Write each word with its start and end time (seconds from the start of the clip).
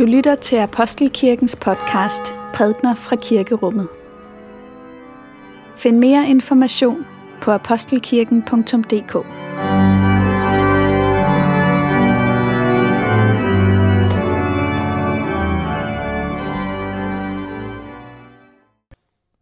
Du 0.00 0.04
lytter 0.04 0.34
til 0.34 0.56
Apostelkirkens 0.56 1.56
podcast 1.56 2.22
Prædner 2.54 2.94
fra 2.94 3.16
Kirkerummet. 3.16 3.88
Find 5.76 5.98
mere 5.98 6.28
information 6.28 7.04
på 7.42 7.50
apostelkirken.dk. 7.50 9.14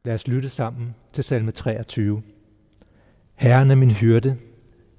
Lad 0.04 0.14
os 0.14 0.28
lytte 0.28 0.48
sammen 0.48 0.94
til 1.12 1.24
salme 1.24 1.50
23. 1.50 2.22
Herren 3.34 3.70
er 3.70 3.74
min 3.74 3.90
hyrde, 3.90 4.36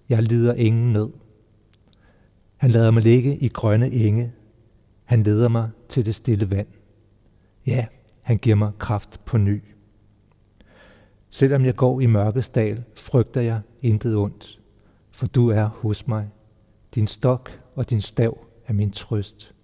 jeg 0.09 0.23
lider 0.23 0.53
ingen 0.53 0.93
nød. 0.93 1.09
Han 2.57 2.71
lader 2.71 2.91
mig 2.91 3.03
ligge 3.03 3.37
i 3.37 3.47
grønne 3.47 3.91
enge. 3.91 4.33
Han 5.09 5.23
leder 5.23 5.47
mig 5.47 5.69
til 5.87 6.05
det 6.05 6.15
stille 6.15 6.51
vand. 6.51 6.67
Ja, 7.65 7.85
han 8.21 8.37
giver 8.37 8.55
mig 8.55 8.71
kraft 8.79 9.25
på 9.25 9.37
ny. 9.37 9.63
Selvom 11.29 11.65
jeg 11.65 11.75
går 11.75 12.01
i 12.01 12.05
mørkets 12.05 12.49
dal, 12.49 12.83
frygter 12.95 13.41
jeg 13.41 13.61
intet 13.81 14.15
ondt, 14.15 14.59
for 15.11 15.27
du 15.27 15.49
er 15.49 15.65
hos 15.65 16.07
mig. 16.07 16.29
Din 16.95 17.07
stok 17.07 17.61
og 17.75 17.89
din 17.89 18.01
stav 18.01 18.45
er 18.67 18.73
min 18.73 18.91
trøst. 18.91 19.55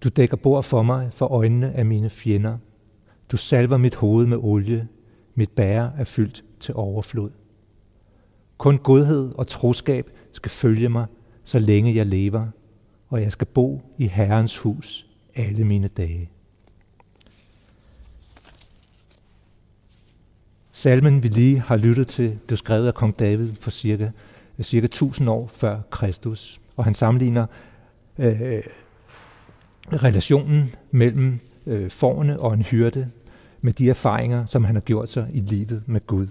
Du 0.00 0.08
dækker 0.08 0.36
bord 0.36 0.62
for 0.62 0.82
mig 0.82 1.12
for 1.12 1.26
øjnene 1.26 1.72
af 1.72 1.86
mine 1.86 2.10
fjender. 2.10 2.58
Du 3.28 3.36
salver 3.36 3.76
mit 3.76 3.94
hoved 3.94 4.26
med 4.26 4.36
olie. 4.36 4.88
Mit 5.34 5.50
bære 5.50 5.92
er 5.98 6.04
fyldt 6.04 6.44
til 6.60 6.74
overflod. 6.74 7.30
Kun 8.58 8.78
godhed 8.78 9.32
og 9.34 9.46
troskab 9.46 10.10
skal 10.32 10.50
følge 10.50 10.88
mig, 10.88 11.06
så 11.44 11.58
længe 11.58 11.94
jeg 11.94 12.06
lever, 12.06 12.48
og 13.12 13.22
jeg 13.22 13.32
skal 13.32 13.46
bo 13.46 13.82
i 13.98 14.06
Herrens 14.06 14.58
hus 14.58 15.06
alle 15.34 15.64
mine 15.64 15.88
dage. 15.88 16.30
Salmen, 20.72 21.22
vi 21.22 21.28
lige 21.28 21.60
har 21.60 21.76
lyttet 21.76 22.06
til, 22.08 22.38
blev 22.46 22.56
skrevet 22.56 22.86
af 22.86 22.94
kong 22.94 23.18
David 23.18 23.52
for 23.60 23.70
cirka, 23.70 24.10
cirka 24.62 24.84
1000 24.84 25.30
år 25.30 25.46
før 25.46 25.80
Kristus, 25.90 26.60
og 26.76 26.84
han 26.84 26.94
sammenligner 26.94 27.46
øh, 28.18 28.62
relationen 29.92 30.72
mellem 30.90 31.40
øh, 31.66 31.90
forne 31.90 32.40
og 32.40 32.54
en 32.54 32.62
hyrde 32.62 33.10
med 33.60 33.72
de 33.72 33.90
erfaringer, 33.90 34.46
som 34.46 34.64
han 34.64 34.74
har 34.74 34.82
gjort 34.82 35.10
sig 35.10 35.28
i 35.32 35.40
livet 35.40 35.82
med 35.86 36.06
Gud. 36.06 36.26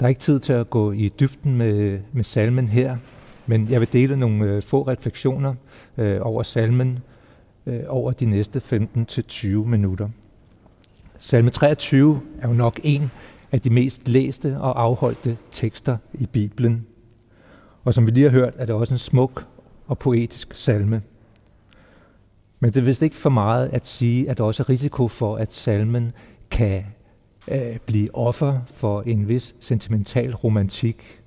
Der 0.00 0.06
er 0.06 0.08
ikke 0.08 0.20
tid 0.20 0.40
til 0.40 0.52
at 0.52 0.70
gå 0.70 0.92
i 0.92 1.08
dybden 1.20 1.56
med, 1.56 2.00
med 2.12 2.24
salmen 2.24 2.68
her, 2.68 2.96
men 3.46 3.68
jeg 3.70 3.80
vil 3.80 3.92
dele 3.92 4.16
nogle 4.16 4.44
øh, 4.44 4.62
få 4.62 4.82
refleksioner 4.82 5.54
øh, 5.98 6.18
over 6.20 6.42
salmen 6.42 6.98
øh, 7.66 7.80
over 7.88 8.12
de 8.12 8.26
næste 8.26 8.62
15-20 8.72 9.46
minutter. 9.46 10.08
Salme 11.18 11.50
23 11.50 12.20
er 12.42 12.48
jo 12.48 12.54
nok 12.54 12.80
en 12.82 13.10
af 13.52 13.60
de 13.60 13.70
mest 13.70 14.08
læste 14.08 14.58
og 14.60 14.82
afholdte 14.82 15.38
tekster 15.50 15.96
i 16.14 16.26
Bibelen. 16.26 16.86
Og 17.84 17.94
som 17.94 18.06
vi 18.06 18.10
lige 18.10 18.24
har 18.24 18.30
hørt, 18.30 18.54
er 18.56 18.66
det 18.66 18.74
også 18.74 18.94
en 18.94 18.98
smuk 18.98 19.46
og 19.86 19.98
poetisk 19.98 20.54
salme. 20.54 21.02
Men 22.60 22.72
det 22.72 22.80
er 22.80 22.84
vist 22.84 23.02
ikke 23.02 23.16
for 23.16 23.30
meget 23.30 23.68
at 23.68 23.86
sige, 23.86 24.30
at 24.30 24.38
der 24.38 24.44
også 24.44 24.62
er 24.62 24.68
risiko 24.68 25.08
for, 25.08 25.36
at 25.36 25.52
salmen 25.52 26.12
kan 26.50 26.84
øh, 27.48 27.78
blive 27.86 28.14
offer 28.14 28.60
for 28.66 29.02
en 29.02 29.28
vis 29.28 29.54
sentimental 29.60 30.34
romantik. 30.34 31.22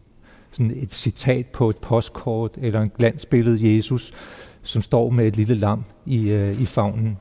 Sådan 0.52 0.72
et 0.76 0.94
citat 0.94 1.46
på 1.46 1.70
et 1.70 1.78
postkort 1.78 2.58
eller 2.58 2.82
en 2.82 2.92
glansbillede 2.98 3.76
Jesus, 3.76 4.14
som 4.62 4.82
står 4.82 5.10
med 5.10 5.28
et 5.28 5.38
lille 5.38 5.56
lam 5.56 5.84
i, 6.06 6.30
øh, 6.30 6.62
i 6.62 6.66
favnen. 6.66 7.18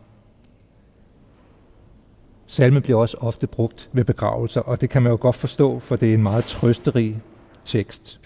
Salme 2.46 2.80
bliver 2.80 2.98
også 2.98 3.16
ofte 3.20 3.46
brugt 3.46 3.90
ved 3.92 4.04
begravelser, 4.04 4.60
og 4.60 4.80
det 4.80 4.90
kan 4.90 5.02
man 5.02 5.12
jo 5.12 5.18
godt 5.20 5.36
forstå, 5.36 5.78
for 5.78 5.96
det 5.96 6.10
er 6.10 6.14
en 6.14 6.22
meget 6.22 6.44
trøsterig 6.44 7.20
tekst. 7.64 8.20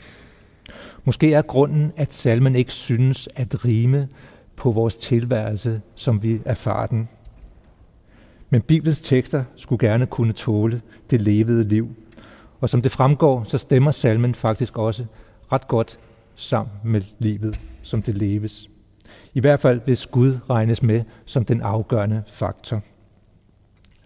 Måske 1.04 1.32
er 1.32 1.42
grunden, 1.42 1.92
at 1.96 2.14
salmen 2.14 2.56
ikke 2.56 2.72
synes 2.72 3.28
at 3.36 3.64
rime 3.64 4.08
på 4.56 4.70
vores 4.70 4.96
tilværelse, 4.96 5.80
som 5.94 6.22
vi 6.22 6.40
erfarer 6.44 6.86
den. 6.86 7.08
Men 8.50 8.62
Bibelens 8.62 9.00
tekster 9.00 9.44
skulle 9.56 9.88
gerne 9.88 10.06
kunne 10.06 10.32
tåle 10.32 10.82
det 11.10 11.22
levede 11.22 11.68
liv. 11.68 11.88
Og 12.62 12.68
som 12.68 12.82
det 12.82 12.92
fremgår, 12.92 13.44
så 13.44 13.58
stemmer 13.58 13.90
salmen 13.90 14.34
faktisk 14.34 14.78
også 14.78 15.04
ret 15.52 15.68
godt 15.68 15.98
sammen 16.34 16.72
med 16.84 17.02
livet, 17.18 17.60
som 17.82 18.02
det 18.02 18.18
leves. 18.18 18.70
I 19.34 19.40
hvert 19.40 19.60
fald 19.60 19.80
hvis 19.84 20.06
Gud 20.06 20.38
regnes 20.50 20.82
med 20.82 21.02
som 21.24 21.44
den 21.44 21.60
afgørende 21.60 22.22
faktor. 22.26 22.82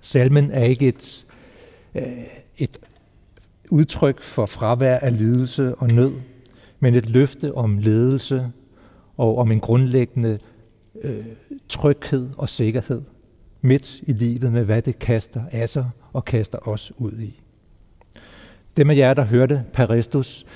Salmen 0.01 0.51
er 0.51 0.65
ikke 0.65 0.89
et, 0.89 1.27
øh, 1.95 2.25
et 2.59 2.79
udtryk 3.71 4.23
for 4.23 4.47
fravær 4.47 4.99
af 4.99 5.19
lidelse 5.19 5.75
og 5.75 5.89
nød, 5.89 6.13
men 6.81 6.95
et 6.95 7.09
løfte 7.09 7.55
om 7.55 7.79
ledelse 7.79 8.53
og 9.17 9.39
om 9.39 9.53
en 9.53 9.61
grundlæggende 9.61 10.39
øh, 11.03 11.27
tryghed 11.69 12.31
og 12.37 12.49
sikkerhed 12.49 13.03
midt 13.61 14.01
i 14.03 14.13
livet 14.13 14.53
med, 14.53 14.65
hvad 14.65 14.83
det 14.83 14.99
kaster 14.99 15.43
af 15.53 15.69
sig 15.69 15.91
og 16.13 16.25
kaster 16.25 16.69
os 16.69 16.93
ud 16.99 17.13
i. 17.13 17.41
Dem 18.77 18.91
af 18.91 18.97
jer, 18.97 19.15
der 19.15 19.25
hørte 19.25 19.65
Paristus 19.73 20.47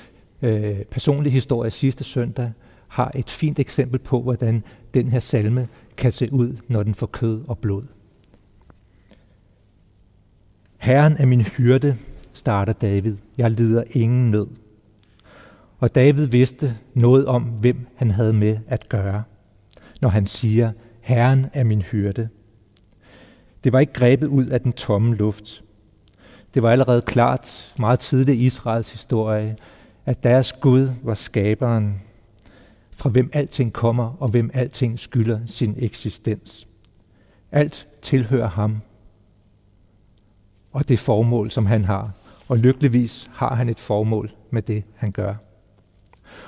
øh, 0.41 0.85
personlig 0.85 1.33
historie 1.33 1.71
sidste 1.71 2.03
søndag, 2.03 2.51
har 2.87 3.11
et 3.15 3.29
fint 3.29 3.59
eksempel 3.59 3.99
på, 3.99 4.21
hvordan 4.21 4.63
den 4.93 5.09
her 5.09 5.19
salme 5.19 5.67
kan 5.97 6.11
se 6.11 6.33
ud, 6.33 6.57
når 6.67 6.83
den 6.83 6.95
får 6.95 7.07
kød 7.07 7.41
og 7.47 7.57
blod. 7.57 7.83
Herren 10.77 11.17
er 11.17 11.25
min 11.25 11.41
hyrde, 11.41 11.95
starter 12.33 12.73
David. 12.73 13.15
Jeg 13.37 13.51
lider 13.51 13.83
ingen 13.91 14.31
nød. 14.31 14.47
Og 15.79 15.95
David 15.95 16.25
vidste 16.25 16.77
noget 16.93 17.25
om, 17.25 17.43
hvem 17.43 17.87
han 17.95 18.11
havde 18.11 18.33
med 18.33 18.57
at 18.67 18.89
gøre, 18.89 19.23
når 20.01 20.09
han 20.09 20.25
siger, 20.25 20.71
Herren 21.01 21.45
er 21.53 21.63
min 21.63 21.81
hyrde. 21.81 22.29
Det 23.63 23.73
var 23.73 23.79
ikke 23.79 23.93
grebet 23.93 24.27
ud 24.27 24.45
af 24.45 24.61
den 24.61 24.73
tomme 24.73 25.15
luft. 25.15 25.63
Det 26.53 26.63
var 26.63 26.71
allerede 26.71 27.01
klart 27.01 27.73
meget 27.79 27.99
tidligt 27.99 28.41
i 28.41 28.45
Israels 28.45 28.91
historie, 28.91 29.57
at 30.05 30.23
deres 30.23 30.53
Gud 30.53 30.89
var 31.03 31.13
skaberen, 31.13 32.01
fra 32.91 33.09
hvem 33.09 33.29
alting 33.33 33.73
kommer 33.73 34.15
og 34.19 34.29
hvem 34.29 34.51
alting 34.53 34.99
skylder 34.99 35.39
sin 35.45 35.75
eksistens. 35.79 36.67
Alt 37.51 37.87
tilhører 38.01 38.49
ham 38.49 38.81
og 40.71 40.89
det 40.89 40.99
formål, 40.99 41.51
som 41.51 41.65
han 41.65 41.85
har. 41.85 42.11
Og 42.47 42.57
lykkeligvis 42.57 43.29
har 43.33 43.55
han 43.55 43.69
et 43.69 43.79
formål 43.79 44.31
med 44.49 44.61
det, 44.61 44.83
han 44.95 45.11
gør. 45.11 45.35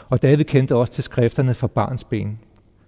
Og 0.09 0.21
David 0.21 0.45
kendte 0.45 0.75
også 0.75 0.93
til 0.93 1.03
skrifterne 1.03 1.53
fra 1.53 1.67
barns 1.67 2.03
ben. 2.03 2.39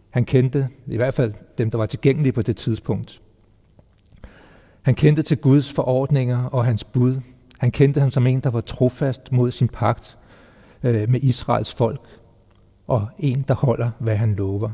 Han 0.09 0.25
kendte 0.25 0.69
i 0.87 0.95
hvert 0.95 1.13
fald 1.13 1.33
dem, 1.57 1.71
der 1.71 1.77
var 1.77 1.85
tilgængelige 1.85 2.33
på 2.33 2.41
det 2.41 2.57
tidspunkt. 2.57 3.21
Han 4.85 4.95
kendte 4.95 5.21
til 5.23 5.37
Guds 5.37 5.73
forordninger 5.73 6.43
og 6.43 6.65
hans 6.65 6.83
bud. 6.83 7.21
Han 7.59 7.71
kendte 7.71 7.99
ham 7.99 8.11
som 8.11 8.27
en, 8.27 8.39
der 8.39 8.49
var 8.49 8.61
trofast 8.61 9.31
mod 9.31 9.51
sin 9.51 9.67
pagt 9.67 10.17
øh, 10.83 11.09
med 11.09 11.19
Israels 11.23 11.73
folk, 11.73 12.01
og 12.87 13.07
en, 13.19 13.45
der 13.47 13.53
holder, 13.53 13.91
hvad 13.99 14.15
han 14.15 14.35
lover. 14.35 14.69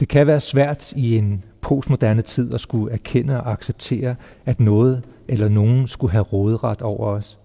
Det 0.00 0.08
kan 0.08 0.26
være 0.26 0.40
svært 0.40 0.92
i 0.92 1.16
en 1.18 1.44
postmoderne 1.60 2.22
tid 2.22 2.54
at 2.54 2.60
skulle 2.60 2.92
erkende 2.92 3.42
og 3.42 3.52
acceptere, 3.52 4.16
at 4.46 4.60
noget 4.60 5.04
eller 5.28 5.48
nogen 5.48 5.88
skulle 5.88 6.12
have 6.12 6.24
råderet 6.24 6.82
over 6.82 7.06
os, 7.06 7.38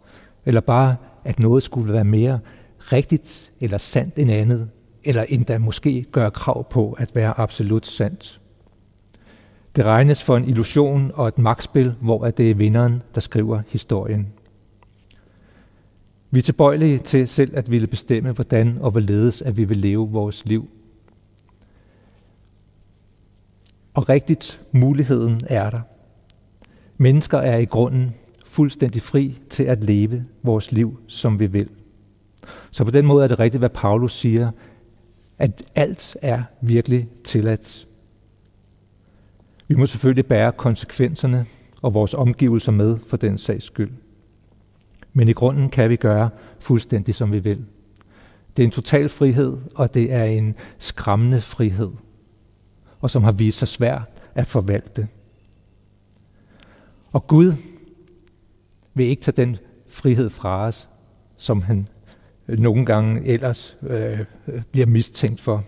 eller 0.45 0.61
bare, 0.61 0.95
at 1.23 1.39
noget 1.39 1.63
skulle 1.63 1.93
være 1.93 2.03
mere 2.03 2.39
rigtigt 2.79 3.51
eller 3.59 3.77
sandt 3.77 4.15
end 4.17 4.31
andet, 4.31 4.69
eller 5.03 5.23
endda 5.29 5.57
måske 5.57 6.05
gøre 6.11 6.31
krav 6.31 6.69
på 6.69 6.91
at 6.91 7.15
være 7.15 7.39
absolut 7.39 7.87
sandt. 7.87 8.39
Det 9.75 9.85
regnes 9.85 10.23
for 10.23 10.37
en 10.37 10.49
illusion 10.49 11.11
og 11.13 11.27
et 11.27 11.37
magtspil, 11.37 11.95
hvor 12.01 12.29
det 12.29 12.51
er 12.51 12.55
vinderen, 12.55 13.03
der 13.15 13.21
skriver 13.21 13.61
historien. 13.67 14.33
Vi 16.31 16.39
er 16.39 16.43
tilbøjelige 16.43 16.99
til 16.99 17.27
selv 17.27 17.57
at 17.57 17.71
ville 17.71 17.87
bestemme, 17.87 18.31
hvordan 18.31 18.77
og 18.81 18.91
hvorledes 18.91 19.41
at 19.41 19.57
vi 19.57 19.63
vil 19.63 19.77
leve 19.77 20.09
vores 20.09 20.45
liv. 20.45 20.69
Og 23.93 24.09
rigtigt, 24.09 24.61
muligheden 24.71 25.41
er 25.47 25.69
der. 25.69 25.81
Mennesker 26.97 27.37
er 27.37 27.57
i 27.57 27.65
grunden 27.65 28.13
fuldstændig 28.45 29.01
fri 29.01 29.39
til 29.49 29.63
at 29.63 29.83
leve 29.83 30.25
vores 30.43 30.71
liv, 30.71 30.99
som 31.07 31.39
vi 31.39 31.45
vil. 31.45 31.69
Så 32.71 32.83
på 32.83 32.91
den 32.91 33.05
måde 33.05 33.23
er 33.23 33.27
det 33.27 33.39
rigtigt, 33.39 33.61
hvad 33.61 33.69
Paulus 33.69 34.13
siger, 34.13 34.51
at 35.37 35.61
alt 35.75 36.17
er 36.21 36.43
virkelig 36.61 37.07
tilladt. 37.23 37.87
Vi 39.67 39.75
må 39.75 39.85
selvfølgelig 39.85 40.25
bære 40.25 40.51
konsekvenserne 40.51 41.45
og 41.81 41.93
vores 41.93 42.13
omgivelser 42.13 42.71
med 42.71 42.97
for 43.07 43.17
den 43.17 43.37
sags 43.37 43.65
skyld. 43.65 43.91
Men 45.13 45.29
i 45.29 45.33
grunden 45.33 45.69
kan 45.69 45.89
vi 45.89 45.95
gøre 45.95 46.29
fuldstændig 46.59 47.15
som 47.15 47.31
vi 47.31 47.39
vil. 47.39 47.65
Det 48.57 48.63
er 48.63 48.67
en 48.67 48.71
total 48.71 49.09
frihed, 49.09 49.57
og 49.75 49.93
det 49.93 50.13
er 50.13 50.23
en 50.23 50.55
skræmmende 50.79 51.41
frihed, 51.41 51.91
og 52.99 53.09
som 53.09 53.23
har 53.23 53.31
vist 53.31 53.59
sig 53.59 53.67
svær 53.67 54.07
at 54.35 54.47
forvalte. 54.47 55.07
Og 57.11 57.27
Gud 57.27 57.53
vil 58.93 59.05
ikke 59.05 59.21
tage 59.21 59.45
den 59.45 59.57
frihed 59.87 60.29
fra 60.29 60.67
os, 60.67 60.89
som 61.37 61.61
han 61.61 61.87
nogle 62.47 62.85
gange 62.85 63.25
ellers 63.25 63.77
øh, 63.81 64.19
bliver 64.71 64.87
mistænkt 64.87 65.41
for. 65.41 65.63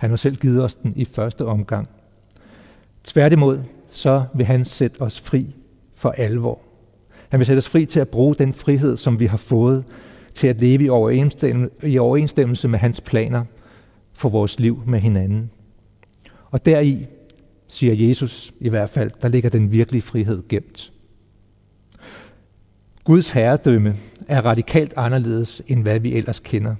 Han 0.00 0.10
har 0.10 0.16
selv 0.16 0.36
givet 0.36 0.62
os 0.62 0.74
den 0.74 0.92
i 0.96 1.04
første 1.04 1.44
omgang. 1.44 1.88
Tværtimod, 3.06 3.60
så 3.90 4.24
vil 4.34 4.46
han 4.46 4.64
sætte 4.64 5.00
os 5.00 5.20
fri 5.20 5.54
for 5.94 6.10
alvor. 6.10 6.58
Han 7.28 7.40
vil 7.40 7.46
sætte 7.46 7.58
os 7.58 7.68
fri 7.68 7.86
til 7.86 8.00
at 8.00 8.08
bruge 8.08 8.34
den 8.34 8.54
frihed, 8.54 8.96
som 8.96 9.20
vi 9.20 9.26
har 9.26 9.36
fået, 9.36 9.84
til 10.34 10.46
at 10.46 10.60
leve 10.60 10.84
i 10.84 10.88
overensstemmelse, 10.88 11.88
i 11.88 11.98
overensstemmelse 11.98 12.68
med 12.68 12.78
hans 12.78 13.00
planer 13.00 13.44
for 14.12 14.28
vores 14.28 14.58
liv 14.58 14.82
med 14.86 15.00
hinanden. 15.00 15.50
Og 16.50 16.66
deri, 16.66 17.06
siger 17.68 18.08
Jesus 18.08 18.54
i 18.60 18.68
hvert 18.68 18.90
fald, 18.90 19.10
der 19.22 19.28
ligger 19.28 19.50
den 19.50 19.72
virkelige 19.72 20.02
frihed 20.02 20.42
gemt. 20.48 20.92
Guds 23.04 23.30
herredømme 23.30 23.94
er 24.28 24.40
radikalt 24.40 24.92
anderledes, 24.96 25.62
end 25.66 25.82
hvad 25.82 26.00
vi 26.00 26.14
ellers 26.14 26.40
kender. 26.40 26.74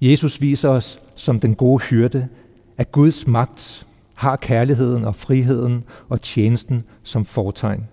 Jesus 0.00 0.40
viser 0.40 0.68
os 0.68 1.00
som 1.14 1.40
den 1.40 1.54
gode 1.54 1.82
hyrde, 1.82 2.28
at 2.76 2.92
Guds 2.92 3.26
magt 3.26 3.87
har 4.18 4.36
kærligheden 4.36 5.04
og 5.04 5.14
friheden 5.14 5.84
og 6.08 6.22
tjenesten 6.22 6.84
som 7.02 7.24
fortegn. 7.24 7.88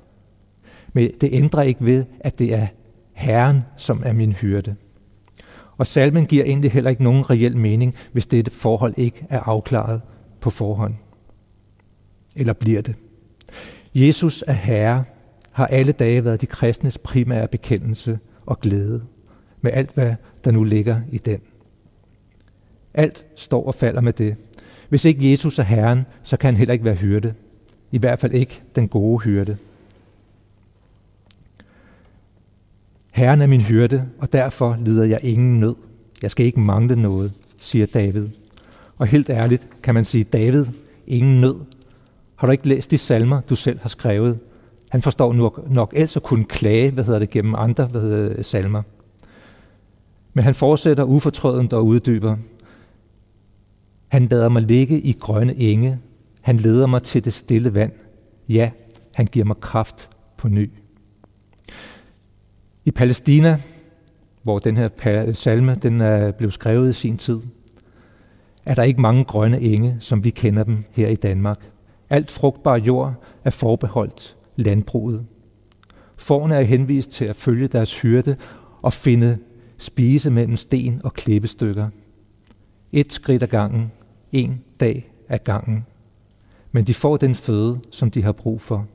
Men 0.94 1.12
det 1.22 1.30
ændrer 1.32 1.62
ikke 1.62 1.86
ved, 1.86 2.06
at 2.20 2.40
det 2.40 2.54
er 2.54 2.68
Herren, 3.14 3.62
som 3.78 4.04
er 4.06 4.14
min 4.14 4.34
hyrde. 4.34 4.76
Og 5.78 5.88
salmen 5.88 6.26
giver 6.26 6.44
egentlig 6.44 6.72
heller 6.72 6.90
ikke 6.90 7.04
nogen 7.04 7.30
reel 7.30 7.58
mening, 7.58 7.96
hvis 8.12 8.28
dette 8.28 8.52
forhold 8.52 8.94
ikke 8.98 9.26
er 9.30 9.40
afklaret 9.40 10.02
på 10.40 10.50
forhånd. 10.50 10.96
Eller 12.36 12.54
bliver 12.54 12.82
det? 12.82 12.96
Jesus 13.96 14.44
er 14.48 14.54
Herre, 14.54 15.04
har 15.52 15.68
alle 15.68 15.92
dage 15.92 16.26
været 16.26 16.42
de 16.42 16.48
kristnes 16.48 16.98
primære 16.98 17.48
bekendelse 17.48 18.20
og 18.46 18.60
glæde, 18.60 19.04
med 19.62 19.72
alt 19.72 19.94
hvad 19.94 20.16
der 20.44 20.52
nu 20.52 20.64
ligger 20.64 21.02
i 21.12 21.18
den. 21.18 21.40
Alt 22.94 23.26
står 23.36 23.68
og 23.68 23.76
falder 23.76 24.02
med 24.02 24.14
det. 24.14 24.36
Hvis 24.90 25.06
ikke 25.06 25.32
Jesus 25.32 25.60
er 25.60 25.64
Herren, 25.64 26.06
så 26.24 26.38
kan 26.38 26.48
han 26.48 26.58
heller 26.58 26.74
ikke 26.74 26.86
være 26.86 26.96
hyrde. 26.96 27.34
I 27.92 27.98
hvert 27.98 28.20
fald 28.20 28.34
ikke 28.34 28.62
den 28.76 28.88
gode 28.88 29.20
hyrde. 29.20 29.58
Herren 33.12 33.42
er 33.42 33.48
min 33.48 33.62
hyrde, 33.62 34.06
og 34.20 34.34
derfor 34.34 34.78
lider 34.86 35.06
jeg 35.06 35.20
ingen 35.24 35.60
nød. 35.60 35.76
Jeg 36.22 36.32
skal 36.32 36.46
ikke 36.46 36.60
mangle 36.60 37.02
noget, 37.02 37.32
siger 37.58 37.86
David. 37.86 38.28
Og 38.98 39.08
helt 39.08 39.30
ærligt 39.30 39.68
kan 39.84 39.94
man 39.94 40.06
sige, 40.06 40.24
David, 40.24 40.66
ingen 41.08 41.42
nød. 41.42 41.56
Har 42.36 42.48
du 42.48 42.52
ikke 42.52 42.68
læst 42.68 42.92
de 42.92 42.98
salmer, 42.98 43.42
du 43.42 43.56
selv 43.56 43.80
har 43.80 43.90
skrevet? 43.90 44.40
Han 44.90 45.02
forstår 45.02 45.34
nok, 45.34 45.72
nok 45.72 45.94
ellers 45.96 46.16
at 46.16 46.24
kunne 46.24 46.46
klage, 46.46 46.92
hvad 46.92 47.04
hedder 47.04 47.20
det, 47.20 47.30
gennem 47.30 47.56
andre 47.56 47.86
hvad 47.86 48.02
hedder 48.02 48.34
det, 48.36 48.46
salmer. 48.46 48.82
Men 50.34 50.44
han 50.44 50.56
fortsætter 50.56 51.04
ufortrødent 51.04 51.74
og 51.74 51.86
uddyber. 51.86 52.38
Han 54.08 54.26
lader 54.26 54.50
mig 54.50 54.62
ligge 54.62 55.00
i 55.02 55.14
grønne 55.20 55.56
enge. 55.56 56.00
Han 56.42 56.58
leder 56.58 56.88
mig 56.88 57.04
til 57.04 57.26
det 57.26 57.34
stille 57.34 57.74
vand. 57.74 57.92
Ja, 58.50 58.72
han 59.16 59.26
giver 59.26 59.46
mig 59.46 59.56
kraft 59.62 60.10
på 60.38 60.48
ny. 60.48 60.72
I 62.86 62.92
Palæstina, 62.92 63.60
hvor 64.44 64.60
den 64.60 64.78
her 64.78 65.32
salme 65.34 65.76
den 65.76 66.02
er 66.02 66.32
blevet 66.32 66.54
skrevet 66.54 66.90
i 66.90 66.94
sin 66.94 67.18
tid, 67.18 67.40
er 68.66 68.76
der 68.76 68.84
ikke 68.84 69.02
mange 69.02 69.24
grønne 69.24 69.62
enge, 69.62 69.98
som 70.00 70.24
vi 70.24 70.30
kender 70.30 70.64
dem 70.64 70.84
her 70.92 71.08
i 71.08 71.16
Danmark. 71.16 71.72
Alt 72.10 72.32
frugtbar 72.32 72.78
jord 72.78 73.14
er 73.44 73.50
forbeholdt 73.50 74.36
landbruget. 74.56 75.26
Forne 76.18 76.56
er 76.56 76.62
henvist 76.62 77.12
til 77.12 77.26
at 77.26 77.36
følge 77.36 77.68
deres 77.68 78.02
hyrde 78.02 78.36
og 78.82 78.94
finde 78.94 79.38
spise 79.78 80.30
mellem 80.30 80.58
sten 80.58 81.02
og 81.04 81.14
klippestykker. 81.14 81.90
Et 82.92 83.14
skridt 83.14 83.44
ad 83.44 83.48
gangen, 83.48 83.92
en 84.32 84.64
dag 84.80 85.12
ad 85.30 85.40
gangen. 85.40 85.86
Men 86.72 86.84
de 86.84 86.94
får 86.94 87.18
den 87.18 87.36
føde, 87.36 87.80
som 87.92 88.12
de 88.12 88.24
har 88.24 88.32
brug 88.32 88.62
for. 88.62 88.88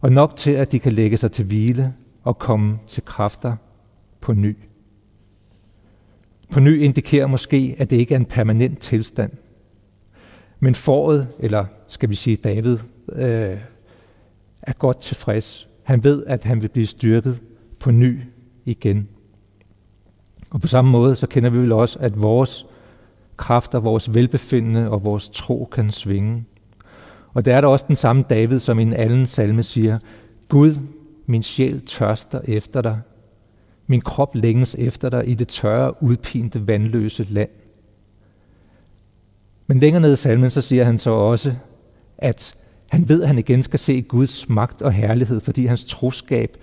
Og 0.00 0.12
nok 0.12 0.36
til, 0.36 0.50
at 0.50 0.72
de 0.72 0.78
kan 0.78 0.92
lægge 0.92 1.16
sig 1.16 1.32
til 1.32 1.44
hvile 1.44 1.94
og 2.22 2.38
komme 2.38 2.78
til 2.86 3.04
kræfter 3.04 3.56
på 4.20 4.32
ny. 4.32 4.56
På 6.50 6.60
ny 6.60 6.82
indikerer 6.82 7.26
måske, 7.26 7.76
at 7.78 7.90
det 7.90 7.96
ikke 7.96 8.14
er 8.14 8.18
en 8.18 8.24
permanent 8.24 8.78
tilstand. 8.78 9.32
Men 10.60 10.74
foråret, 10.74 11.28
eller 11.38 11.66
skal 11.88 12.10
vi 12.10 12.14
sige 12.14 12.36
David, 12.36 12.78
øh, 13.12 13.58
er 14.62 14.72
godt 14.72 15.00
tilfreds. 15.00 15.68
Han 15.82 16.04
ved, 16.04 16.26
at 16.26 16.44
han 16.44 16.62
vil 16.62 16.68
blive 16.68 16.86
styrket 16.86 17.42
på 17.78 17.90
ny 17.90 18.20
igen. 18.64 19.08
Og 20.50 20.60
på 20.60 20.66
samme 20.66 20.90
måde, 20.90 21.16
så 21.16 21.26
kender 21.26 21.50
vi 21.50 21.58
vel 21.58 21.72
også, 21.72 21.98
at 21.98 22.22
vores 22.22 22.66
kræfter, 23.36 23.80
vores 23.80 24.14
velbefindende 24.14 24.90
og 24.90 25.04
vores 25.04 25.28
tro 25.28 25.68
kan 25.72 25.90
svinge. 25.90 26.44
Og 27.34 27.44
der 27.44 27.56
er 27.56 27.60
der 27.60 27.68
også 27.68 27.84
den 27.88 27.96
samme 27.96 28.24
David, 28.30 28.58
som 28.58 28.78
i 28.78 28.82
en 28.82 28.92
anden 28.92 29.26
salme 29.26 29.62
siger, 29.62 29.98
Gud, 30.48 30.74
min 31.26 31.42
sjæl 31.42 31.86
tørster 31.86 32.40
efter 32.44 32.80
dig. 32.80 33.00
Min 33.86 34.00
krop 34.00 34.34
længes 34.34 34.76
efter 34.78 35.08
dig 35.08 35.28
i 35.28 35.34
det 35.34 35.48
tørre, 35.48 36.02
udpinte, 36.02 36.66
vandløse 36.66 37.24
land. 37.24 37.48
Men 39.66 39.78
længere 39.78 40.02
ned 40.02 40.12
i 40.12 40.16
salmen, 40.16 40.50
så 40.50 40.60
siger 40.60 40.84
han 40.84 40.98
så 40.98 41.10
også, 41.10 41.54
at 42.18 42.54
han 42.90 43.08
ved, 43.08 43.22
at 43.22 43.28
han 43.28 43.38
igen 43.38 43.62
skal 43.62 43.78
se 43.78 44.02
Guds 44.02 44.48
magt 44.48 44.82
og 44.82 44.92
herlighed, 44.92 45.40
fordi 45.40 45.66
hans 45.66 45.84
troskab 45.84 46.56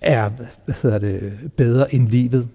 er 0.00 0.28
hvad 0.64 0.74
hedder 0.82 0.98
det, 0.98 1.32
bedre 1.56 1.94
end 1.94 2.08
livet. 2.08 2.48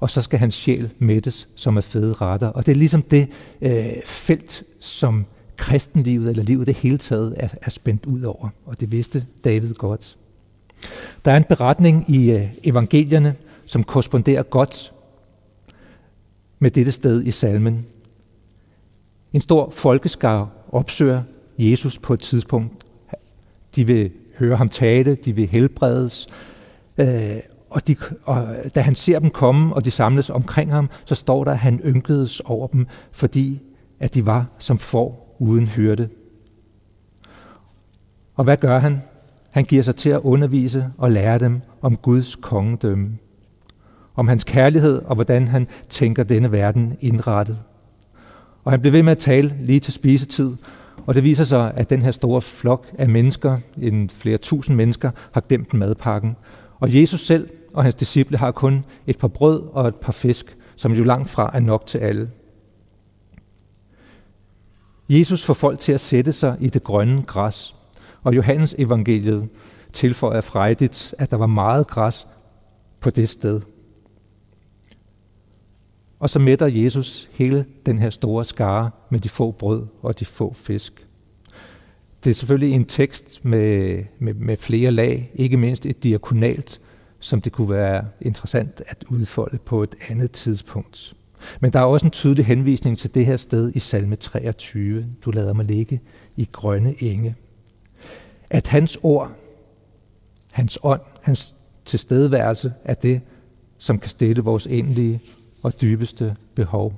Og 0.00 0.10
så 0.10 0.22
skal 0.22 0.38
hans 0.38 0.54
sjæl 0.54 0.90
mættes 0.98 1.48
som 1.54 1.76
er 1.76 1.80
fede 1.80 2.12
retter. 2.12 2.48
Og 2.48 2.66
det 2.66 2.72
er 2.72 2.76
ligesom 2.76 3.02
det 3.02 3.28
øh, 3.62 3.92
felt, 4.04 4.62
som 4.80 5.26
kristenlivet 5.56 6.30
eller 6.30 6.42
livet 6.42 6.66
det 6.66 6.74
hele 6.74 6.98
taget 6.98 7.34
er, 7.36 7.48
er 7.62 7.70
spændt 7.70 8.06
ud 8.06 8.22
over. 8.22 8.48
Og 8.66 8.80
det 8.80 8.92
vidste 8.92 9.26
David 9.44 9.74
godt. 9.74 10.16
Der 11.24 11.32
er 11.32 11.36
en 11.36 11.44
beretning 11.44 12.04
i 12.08 12.30
øh, 12.30 12.48
evangelierne, 12.64 13.34
som 13.66 13.84
korresponderer 13.84 14.42
godt 14.42 14.92
med 16.58 16.70
dette 16.70 16.92
sted 16.92 17.22
i 17.24 17.30
salmen. 17.30 17.86
En 19.32 19.40
stor 19.40 19.70
folkeskar 19.70 20.48
opsøger 20.72 21.22
Jesus 21.58 21.98
på 21.98 22.14
et 22.14 22.20
tidspunkt. 22.20 22.84
De 23.76 23.86
vil 23.86 24.10
høre 24.38 24.56
ham 24.56 24.68
tale, 24.68 25.14
de 25.14 25.32
vil 25.32 25.46
helbredes, 25.46 26.28
øh, 26.98 27.36
og, 27.70 27.88
de, 27.88 27.96
og 28.24 28.48
da 28.74 28.80
han 28.80 28.94
ser 28.94 29.18
dem 29.18 29.30
komme, 29.30 29.74
og 29.74 29.84
de 29.84 29.90
samles 29.90 30.30
omkring 30.30 30.72
ham, 30.72 30.90
så 31.04 31.14
står 31.14 31.44
der, 31.44 31.52
at 31.52 31.58
han 31.58 31.80
ynkedes 31.84 32.40
over 32.40 32.66
dem, 32.66 32.86
fordi 33.12 33.60
at 34.00 34.14
de 34.14 34.26
var 34.26 34.46
som 34.58 34.78
får 34.78 35.36
uden 35.38 35.66
hyrde. 35.66 36.08
Og 38.36 38.44
hvad 38.44 38.56
gør 38.56 38.78
han? 38.78 39.02
Han 39.50 39.64
giver 39.64 39.82
sig 39.82 39.96
til 39.96 40.10
at 40.10 40.20
undervise 40.20 40.86
og 40.98 41.10
lære 41.10 41.38
dem 41.38 41.60
om 41.82 41.96
Guds 41.96 42.36
kongedømme. 42.36 43.18
Om 44.14 44.28
hans 44.28 44.44
kærlighed 44.44 45.02
og 45.04 45.14
hvordan 45.14 45.48
han 45.48 45.68
tænker 45.88 46.22
denne 46.22 46.52
verden 46.52 46.96
indrettet. 47.00 47.58
Og 48.64 48.72
han 48.72 48.80
blev 48.80 48.92
ved 48.92 49.02
med 49.02 49.12
at 49.12 49.18
tale 49.18 49.54
lige 49.60 49.80
til 49.80 49.92
spisetid, 49.92 50.52
og 51.06 51.14
det 51.14 51.24
viser 51.24 51.44
sig, 51.44 51.72
at 51.76 51.90
den 51.90 52.02
her 52.02 52.10
store 52.10 52.40
flok 52.40 52.86
af 52.98 53.08
mennesker, 53.08 53.58
en 53.82 54.10
flere 54.10 54.38
tusind 54.38 54.76
mennesker, 54.76 55.10
har 55.32 55.40
glemt 55.40 55.74
madpakken. 55.74 56.36
Og 56.78 57.00
Jesus 57.00 57.26
selv 57.26 57.48
og 57.74 57.82
hans 57.82 57.94
disciple 57.94 58.38
har 58.38 58.50
kun 58.50 58.84
et 59.06 59.18
par 59.18 59.28
brød 59.28 59.62
og 59.72 59.88
et 59.88 59.94
par 59.94 60.12
fisk, 60.12 60.56
som 60.76 60.92
jo 60.92 61.04
langt 61.04 61.28
fra 61.28 61.50
er 61.54 61.60
nok 61.60 61.86
til 61.86 61.98
alle. 61.98 62.30
Jesus 65.08 65.44
får 65.44 65.54
folk 65.54 65.78
til 65.78 65.92
at 65.92 66.00
sætte 66.00 66.32
sig 66.32 66.56
i 66.60 66.68
det 66.68 66.84
grønne 66.84 67.22
græs, 67.22 67.76
og 68.22 68.36
Johannes 68.36 68.74
evangeliet 68.78 69.48
tilføjer 69.92 70.40
frejdigt, 70.40 71.14
at 71.18 71.30
der 71.30 71.36
var 71.36 71.46
meget 71.46 71.86
græs 71.86 72.26
på 73.00 73.10
det 73.10 73.28
sted. 73.28 73.60
Og 76.18 76.30
så 76.30 76.38
mætter 76.38 76.66
Jesus 76.66 77.28
hele 77.32 77.66
den 77.86 77.98
her 77.98 78.10
store 78.10 78.44
skare 78.44 78.90
med 79.10 79.20
de 79.20 79.28
få 79.28 79.50
brød 79.50 79.86
og 80.02 80.20
de 80.20 80.24
få 80.24 80.54
fisk. 80.54 81.06
Det 82.24 82.30
er 82.30 82.34
selvfølgelig 82.34 82.74
en 82.74 82.84
tekst 82.84 83.44
med, 83.44 84.04
med, 84.18 84.34
med 84.34 84.56
flere 84.56 84.90
lag, 84.90 85.30
ikke 85.34 85.56
mindst 85.56 85.86
et 85.86 86.04
diakonalt, 86.04 86.80
som 87.20 87.40
det 87.40 87.52
kunne 87.52 87.70
være 87.70 88.04
interessant 88.20 88.82
at 88.86 89.04
udfolde 89.08 89.58
på 89.58 89.82
et 89.82 89.94
andet 90.08 90.32
tidspunkt. 90.32 91.14
Men 91.60 91.72
der 91.72 91.80
er 91.80 91.84
også 91.84 92.06
en 92.06 92.10
tydelig 92.10 92.46
henvisning 92.46 92.98
til 92.98 93.14
det 93.14 93.26
her 93.26 93.36
sted 93.36 93.72
i 93.74 93.78
salme 93.78 94.16
23. 94.16 95.06
Du 95.24 95.30
lader 95.30 95.52
mig 95.52 95.64
ligge 95.64 96.00
i 96.36 96.48
grønne 96.52 97.02
enge. 97.02 97.34
At 98.50 98.66
hans 98.66 98.98
ord, 99.02 99.32
hans 100.52 100.78
ånd, 100.82 101.00
hans 101.22 101.54
tilstedeværelse 101.84 102.72
er 102.84 102.94
det, 102.94 103.20
som 103.78 103.98
kan 103.98 104.10
stille 104.10 104.42
vores 104.42 104.66
endelige 104.66 105.20
og 105.62 105.80
dybeste 105.80 106.36
behov. 106.54 106.94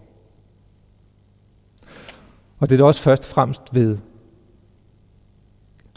Og 2.58 2.70
det 2.70 2.80
er 2.80 2.84
også 2.84 3.02
først 3.02 3.22
og 3.22 3.28
fremmest 3.28 3.62
ved 3.72 3.98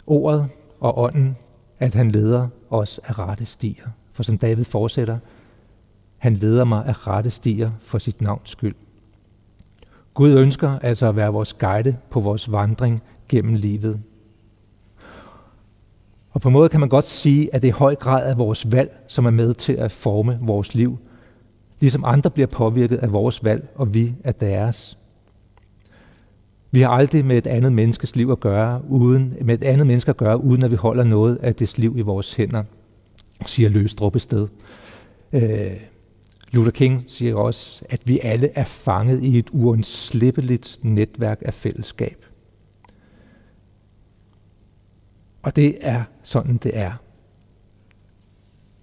ordet 0.06 0.48
og 0.80 0.98
ånden, 0.98 1.36
at 1.78 1.94
han 1.94 2.10
leder 2.10 2.48
os 2.70 3.00
af 3.04 3.18
rette 3.18 3.46
stier. 3.46 3.88
For 4.16 4.22
som 4.22 4.38
David 4.38 4.64
fortsætter, 4.64 5.18
han 6.16 6.34
leder 6.34 6.64
mig 6.64 6.86
af 6.86 7.06
rette 7.06 7.30
stier 7.30 7.70
for 7.80 7.98
sit 7.98 8.20
navns 8.20 8.50
skyld. 8.50 8.74
Gud 10.14 10.30
ønsker 10.30 10.78
altså 10.78 11.08
at 11.08 11.16
være 11.16 11.32
vores 11.32 11.52
guide 11.54 11.96
på 12.10 12.20
vores 12.20 12.52
vandring 12.52 13.02
gennem 13.28 13.54
livet. 13.54 14.00
Og 16.30 16.40
på 16.40 16.48
en 16.48 16.52
måde 16.52 16.68
kan 16.68 16.80
man 16.80 16.88
godt 16.88 17.04
sige, 17.04 17.54
at 17.54 17.62
det 17.62 17.68
i 17.68 17.70
høj 17.70 17.94
grad 17.94 18.30
er 18.30 18.34
vores 18.34 18.72
valg, 18.72 18.98
som 19.08 19.26
er 19.26 19.30
med 19.30 19.54
til 19.54 19.72
at 19.72 19.92
forme 19.92 20.38
vores 20.40 20.74
liv, 20.74 20.98
ligesom 21.80 22.04
andre 22.04 22.30
bliver 22.30 22.46
påvirket 22.46 22.96
af 22.96 23.12
vores 23.12 23.44
valg, 23.44 23.68
og 23.74 23.94
vi 23.94 24.14
af 24.24 24.34
deres. 24.34 24.98
Vi 26.70 26.80
har 26.80 26.88
aldrig 26.88 27.24
med 27.24 27.36
et 27.36 27.46
andet 27.46 27.72
menneskes 27.72 28.16
liv 28.16 28.30
at 28.30 28.40
gøre, 28.40 28.82
uden, 28.88 29.36
med 29.42 29.54
et 29.54 29.64
andet 29.64 29.86
menneske 29.86 30.08
at 30.10 30.16
gøre, 30.16 30.44
uden 30.44 30.64
at 30.64 30.70
vi 30.70 30.76
holder 30.76 31.04
noget 31.04 31.36
af 31.36 31.54
dets 31.54 31.78
liv 31.78 31.94
i 31.96 32.00
vores 32.00 32.34
hænder, 32.34 32.64
siger 33.46 33.68
Løstrup 33.68 34.16
et 34.16 34.22
sted. 34.22 34.48
Øh, 35.32 35.76
Luther 36.50 36.70
King 36.70 37.04
siger 37.08 37.34
også, 37.34 37.84
at 37.88 38.00
vi 38.04 38.20
alle 38.22 38.50
er 38.54 38.64
fanget 38.64 39.22
i 39.22 39.38
et 39.38 39.50
uundslippeligt 39.52 40.78
netværk 40.82 41.42
af 41.44 41.54
fællesskab. 41.54 42.24
Og 45.42 45.56
det 45.56 45.78
er 45.80 46.04
sådan, 46.22 46.56
det 46.56 46.78
er. 46.78 46.92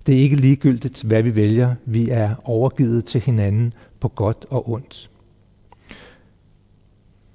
Det 0.06 0.16
er 0.16 0.20
ikke 0.20 0.36
ligegyldigt, 0.36 1.04
hvad 1.04 1.24
vi 1.24 1.36
vælger. 1.36 1.76
Vi 1.86 2.10
er 2.10 2.36
overgivet 2.44 3.06
til 3.06 3.22
hinanden 3.22 3.74
på 4.00 4.08
godt 4.08 4.46
og 4.50 4.70
ondt. 4.70 5.10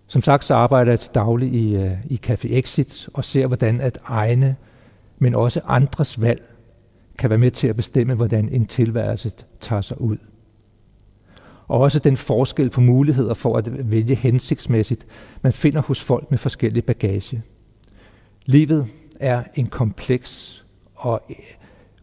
Som 0.07 0.23
sagt, 0.23 0.45
så 0.45 0.55
arbejder 0.55 0.93
jeg 0.93 1.01
til 1.01 1.11
daglig 1.15 1.55
i, 1.55 1.77
øh, 1.77 1.93
i 2.07 2.21
Café 2.27 2.55
Exit 2.55 3.09
og 3.13 3.25
ser, 3.25 3.47
hvordan 3.47 3.81
at 3.81 3.99
egne, 4.05 4.57
men 5.19 5.35
også 5.35 5.61
andres 5.65 6.21
valg 6.21 6.48
kan 7.19 7.31
være 7.31 7.39
med 7.39 7.51
til 7.51 7.69
at 7.69 7.77
bestemme, 7.77 8.15
hvordan 8.15 8.49
en 8.49 8.67
tilværelse 8.67 9.33
tager 9.61 9.83
sig 9.83 10.01
ud. 10.01 10.17
Og 11.69 11.81
også 11.81 11.99
den 11.99 12.17
forskel 12.17 12.71
på 12.71 12.81
muligheder 12.81 13.35
for 13.35 13.57
at 13.57 13.91
vælge 13.91 14.15
hensigtsmæssigt, 14.15 15.07
man 15.43 15.53
finder 15.53 15.83
hos 15.83 16.03
folk 16.03 16.31
med 16.31 16.39
forskellige 16.39 16.83
bagage. 16.83 17.43
Livet 18.47 18.87
er 19.21 19.45
en 19.55 19.67
kompleks 19.67 20.65
og 20.95 21.23
øh, 21.31 21.37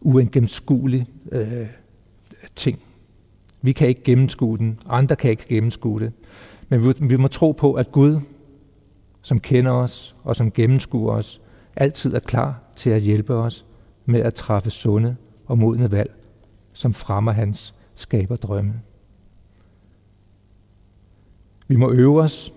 uengennemskuelig 0.00 1.06
øh, 1.32 1.66
ting. 2.56 2.78
Vi 3.62 3.72
kan 3.72 3.88
ikke 3.88 4.02
gennemskue 4.04 4.58
den, 4.58 4.78
andre 4.88 5.16
kan 5.16 5.30
ikke 5.30 5.46
gennemskue 5.48 6.00
det. 6.00 6.12
Men 6.68 6.84
vi, 6.84 6.92
vi 7.00 7.16
må 7.16 7.28
tro 7.28 7.52
på, 7.52 7.74
at 7.74 7.92
Gud, 7.92 8.20
som 9.22 9.40
kender 9.40 9.72
os 9.72 10.16
og 10.24 10.36
som 10.36 10.50
gennemskuer 10.50 11.12
os, 11.12 11.40
altid 11.76 12.14
er 12.14 12.20
klar 12.20 12.60
til 12.76 12.90
at 12.90 13.00
hjælpe 13.00 13.34
os 13.34 13.65
med 14.06 14.20
at 14.20 14.34
træffe 14.34 14.70
sunde 14.70 15.16
og 15.46 15.58
modne 15.58 15.92
valg, 15.92 16.14
som 16.72 16.94
fremmer 16.94 17.32
hans 17.32 17.74
skaberdrømme. 17.94 18.74
Vi 21.68 21.76
må 21.76 21.92
øve 21.92 22.22
os 22.22 22.52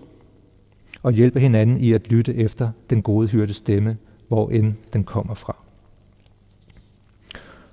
og 1.02 1.12
hjælpe 1.12 1.40
hinanden 1.40 1.80
i 1.80 1.92
at 1.92 2.10
lytte 2.10 2.34
efter 2.34 2.70
den 2.90 3.02
gode 3.02 3.28
hyrde 3.28 3.54
stemme, 3.54 3.96
hvor 4.28 4.50
end 4.50 4.74
den 4.92 5.04
kommer 5.04 5.34
fra. 5.34 5.56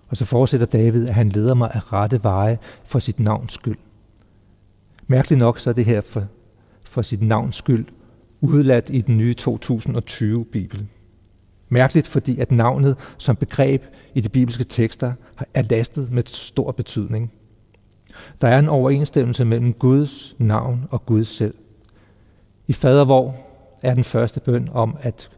Og 0.07 0.17
så 0.17 0.25
fortsætter 0.25 0.65
David, 0.65 1.09
at 1.09 1.15
han 1.15 1.29
leder 1.29 1.53
mig 1.53 1.71
af 1.73 1.93
rette 1.93 2.23
veje 2.23 2.59
for 2.83 2.99
sit 2.99 3.19
navns 3.19 3.53
skyld. 3.53 3.77
Mærkeligt 5.07 5.39
nok 5.39 5.59
så 5.59 5.69
er 5.69 5.73
det 5.73 5.85
her 5.85 6.01
for, 6.01 6.27
for 6.83 7.01
sit 7.01 7.21
navns 7.21 7.55
skyld 7.55 7.85
udladt 8.41 8.89
i 8.89 9.01
den 9.01 9.17
nye 9.17 9.35
2020-bibel. 9.41 10.87
Mærkeligt, 11.69 12.07
fordi 12.07 12.39
at 12.39 12.51
navnet 12.51 12.95
som 13.17 13.35
begreb 13.35 13.83
i 14.13 14.21
de 14.21 14.29
bibelske 14.29 14.63
tekster 14.63 15.13
er 15.53 15.63
lastet 15.69 16.11
med 16.11 16.23
stor 16.25 16.71
betydning. 16.71 17.31
Der 18.41 18.47
er 18.47 18.59
en 18.59 18.69
overensstemmelse 18.69 19.45
mellem 19.45 19.73
Guds 19.73 20.35
navn 20.37 20.87
og 20.91 21.05
Gud 21.05 21.23
selv. 21.25 21.53
I 22.67 22.73
fadervor 22.73 23.35
er 23.83 23.93
den 23.93 24.03
første 24.03 24.39
bøn 24.39 24.69
om, 24.73 24.97
at 25.01 25.29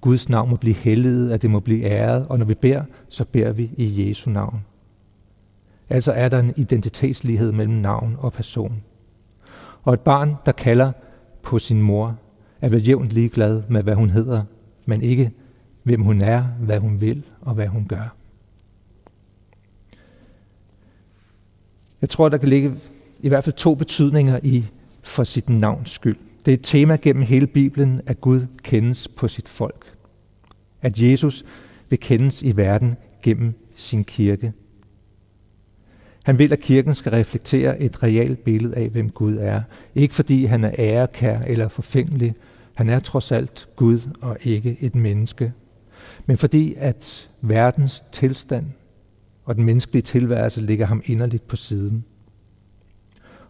Guds 0.00 0.28
navn 0.28 0.50
må 0.50 0.56
blive 0.56 0.74
helliget, 0.74 1.32
at 1.32 1.42
det 1.42 1.50
må 1.50 1.60
blive 1.60 1.84
æret, 1.84 2.26
og 2.28 2.38
når 2.38 2.46
vi 2.46 2.54
beder, 2.54 2.82
så 3.08 3.24
beder 3.24 3.52
vi 3.52 3.70
i 3.76 4.08
Jesu 4.08 4.30
navn. 4.30 4.64
Altså 5.88 6.12
er 6.12 6.28
der 6.28 6.38
en 6.38 6.52
identitetslighed 6.56 7.52
mellem 7.52 7.74
navn 7.74 8.16
og 8.18 8.32
person. 8.32 8.82
Og 9.82 9.94
et 9.94 10.00
barn, 10.00 10.34
der 10.46 10.52
kalder 10.52 10.92
på 11.42 11.58
sin 11.58 11.82
mor, 11.82 12.16
er 12.60 12.68
vel 12.68 12.88
jævnt 12.88 13.12
ligeglad 13.12 13.62
med, 13.68 13.82
hvad 13.82 13.94
hun 13.94 14.10
hedder, 14.10 14.42
men 14.86 15.02
ikke 15.02 15.32
hvem 15.86 16.02
hun 16.02 16.22
er, 16.22 16.42
hvad 16.42 16.78
hun 16.78 17.00
vil 17.00 17.24
og 17.40 17.54
hvad 17.54 17.66
hun 17.66 17.86
gør. 17.88 18.14
Jeg 22.00 22.08
tror, 22.08 22.28
der 22.28 22.38
kan 22.38 22.48
ligge 22.48 22.74
i 23.20 23.28
hvert 23.28 23.44
fald 23.44 23.54
to 23.54 23.74
betydninger 23.74 24.40
i 24.42 24.64
for 25.02 25.24
sit 25.24 25.48
navns 25.48 25.90
skyld. 25.90 26.16
Det 26.44 26.52
er 26.52 26.56
et 26.56 26.62
tema 26.62 26.96
gennem 26.96 27.22
hele 27.22 27.46
Bibelen, 27.46 28.00
at 28.06 28.20
Gud 28.20 28.46
kendes 28.62 29.08
på 29.08 29.28
sit 29.28 29.48
folk. 29.48 29.96
At 30.82 30.98
Jesus 30.98 31.44
vil 31.88 32.00
kendes 32.00 32.42
i 32.42 32.56
verden 32.56 32.96
gennem 33.22 33.54
sin 33.76 34.04
kirke. 34.04 34.52
Han 36.22 36.38
vil, 36.38 36.52
at 36.52 36.60
kirken 36.60 36.94
skal 36.94 37.12
reflektere 37.12 37.80
et 37.80 38.02
realt 38.02 38.44
billede 38.44 38.76
af, 38.76 38.88
hvem 38.88 39.10
Gud 39.10 39.36
er. 39.36 39.62
Ikke 39.94 40.14
fordi 40.14 40.44
han 40.44 40.64
er 40.64 40.72
ærekær 40.78 41.40
eller 41.40 41.68
forfængelig. 41.68 42.34
Han 42.74 42.88
er 42.88 42.98
trods 42.98 43.32
alt 43.32 43.68
Gud 43.76 44.00
og 44.20 44.36
ikke 44.42 44.76
et 44.80 44.94
menneske. 44.94 45.52
Men 46.26 46.36
fordi 46.36 46.74
at 46.78 47.30
verdens 47.40 48.04
tilstand 48.12 48.66
og 49.44 49.54
den 49.54 49.64
menneskelige 49.64 50.02
tilværelse 50.02 50.60
ligger 50.60 50.86
ham 50.86 51.02
inderligt 51.04 51.48
på 51.48 51.56
siden. 51.56 52.04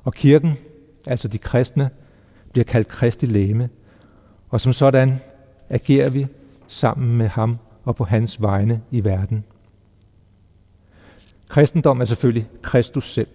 Og 0.04 0.14
kirken, 0.14 0.52
altså 1.06 1.28
de 1.28 1.38
kristne, 1.38 1.90
bliver 2.52 2.64
kaldt 2.64 2.88
kristi 2.88 3.26
læme, 3.26 3.68
og 4.48 4.60
som 4.60 4.72
sådan 4.72 5.14
agerer 5.68 6.10
vi 6.10 6.26
sammen 6.68 7.16
med 7.16 7.28
ham 7.28 7.58
og 7.84 7.96
på 7.96 8.04
hans 8.04 8.42
vegne 8.42 8.82
i 8.90 9.04
verden. 9.04 9.44
Kristendom 11.48 12.00
er 12.00 12.04
selvfølgelig 12.04 12.48
Kristus 12.62 13.12
selv, 13.12 13.28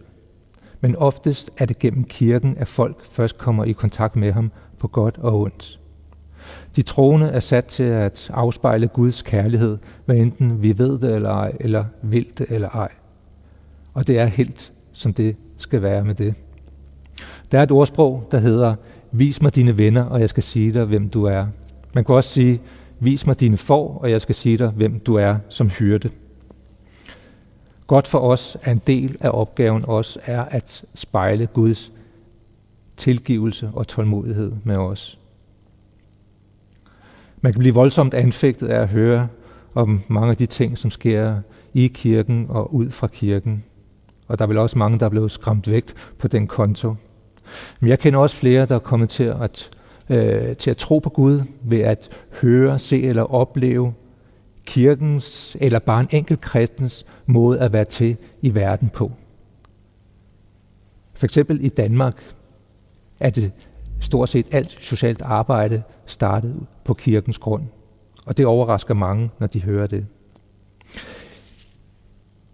men 0.81 0.95
oftest 0.95 1.51
er 1.57 1.65
det 1.65 1.79
gennem 1.79 2.03
kirken, 2.03 2.57
at 2.57 2.67
folk 2.67 3.05
først 3.05 3.37
kommer 3.37 3.65
i 3.65 3.71
kontakt 3.71 4.15
med 4.15 4.31
ham 4.31 4.51
på 4.79 4.87
godt 4.87 5.17
og 5.17 5.39
ondt. 5.41 5.80
De 6.75 6.81
troende 6.81 7.27
er 7.27 7.39
sat 7.39 7.65
til 7.65 7.83
at 7.83 8.29
afspejle 8.33 8.87
Guds 8.87 9.21
kærlighed, 9.21 9.77
hvad 10.05 10.15
enten 10.15 10.63
vi 10.63 10.77
ved 10.77 10.99
det 10.99 11.15
eller 11.15 11.29
ej, 11.29 11.53
eller 11.59 11.85
vil 12.01 12.27
det 12.37 12.45
eller 12.49 12.69
ej. 12.69 12.89
Og 13.93 14.07
det 14.07 14.19
er 14.19 14.25
helt, 14.25 14.73
som 14.91 15.13
det 15.13 15.35
skal 15.57 15.81
være 15.81 16.03
med 16.03 16.15
det. 16.15 16.35
Der 17.51 17.59
er 17.59 17.63
et 17.63 17.71
ordsprog, 17.71 18.27
der 18.31 18.39
hedder, 18.39 18.75
vis 19.11 19.41
mig 19.41 19.55
dine 19.55 19.77
venner, 19.77 20.03
og 20.03 20.19
jeg 20.19 20.29
skal 20.29 20.43
sige 20.43 20.73
dig, 20.73 20.85
hvem 20.85 21.09
du 21.09 21.23
er. 21.23 21.45
Man 21.93 22.05
kan 22.05 22.15
også 22.15 22.29
sige, 22.29 22.61
vis 22.99 23.27
mig 23.27 23.39
dine 23.39 23.57
får, 23.57 23.97
og 24.01 24.11
jeg 24.11 24.21
skal 24.21 24.35
sige 24.35 24.57
dig, 24.57 24.69
hvem 24.69 24.99
du 24.99 25.15
er 25.15 25.37
som 25.49 25.69
hyrde. 25.69 26.09
Godt 27.87 28.07
for 28.07 28.19
os 28.19 28.57
er 28.61 28.71
en 28.71 28.81
del 28.87 29.17
af 29.19 29.29
opgaven 29.33 29.85
også 29.85 30.19
er 30.25 30.41
at 30.41 30.85
spejle 30.95 31.47
Guds 31.47 31.91
tilgivelse 32.97 33.71
og 33.73 33.87
tålmodighed 33.87 34.51
med 34.63 34.75
os. 34.75 35.19
Man 37.41 37.53
kan 37.53 37.59
blive 37.59 37.75
voldsomt 37.75 38.13
anfægtet 38.13 38.67
af 38.67 38.81
at 38.81 38.87
høre 38.87 39.27
om 39.73 40.01
mange 40.07 40.29
af 40.29 40.37
de 40.37 40.45
ting, 40.45 40.77
som 40.77 40.91
sker 40.91 41.35
i 41.73 41.87
kirken 41.87 42.45
og 42.49 42.73
ud 42.73 42.89
fra 42.89 43.07
kirken. 43.07 43.63
Og 44.27 44.39
der 44.39 44.45
er 44.45 44.47
vel 44.47 44.57
også 44.57 44.77
mange, 44.77 44.99
der 44.99 45.05
er 45.05 45.09
blevet 45.09 45.31
skræmt 45.31 45.71
væk 45.71 45.85
på 46.17 46.27
den 46.27 46.47
konto. 46.47 46.95
Men 47.79 47.89
jeg 47.89 47.99
kender 47.99 48.19
også 48.19 48.35
flere, 48.35 48.65
der 48.65 48.75
er 48.75 48.79
kommet 48.79 49.09
til 49.09 49.23
at, 49.23 49.69
øh, 50.09 50.55
til 50.55 50.69
at 50.69 50.77
tro 50.77 50.99
på 50.99 51.09
Gud 51.09 51.41
ved 51.63 51.79
at 51.79 52.09
høre, 52.41 52.79
se 52.79 53.03
eller 53.03 53.33
opleve 53.33 53.93
kirkens 54.65 55.57
eller 55.59 55.79
bare 55.79 56.01
en 56.01 56.07
enkelt 56.11 56.41
kristens 56.41 57.05
måde 57.25 57.59
at 57.59 57.73
være 57.73 57.85
til 57.85 58.17
i 58.41 58.55
verden 58.55 58.89
på. 58.89 59.11
For 61.13 61.25
eksempel 61.25 61.65
i 61.65 61.69
Danmark 61.69 62.35
er 63.19 63.29
det 63.29 63.51
stort 64.01 64.29
set 64.29 64.45
alt 64.51 64.77
socialt 64.79 65.21
arbejde 65.21 65.83
startede 66.05 66.65
på 66.83 66.93
kirkens 66.93 67.37
grund. 67.37 67.63
Og 68.25 68.37
det 68.37 68.45
overrasker 68.45 68.93
mange, 68.93 69.29
når 69.39 69.47
de 69.47 69.61
hører 69.61 69.87
det. 69.87 70.05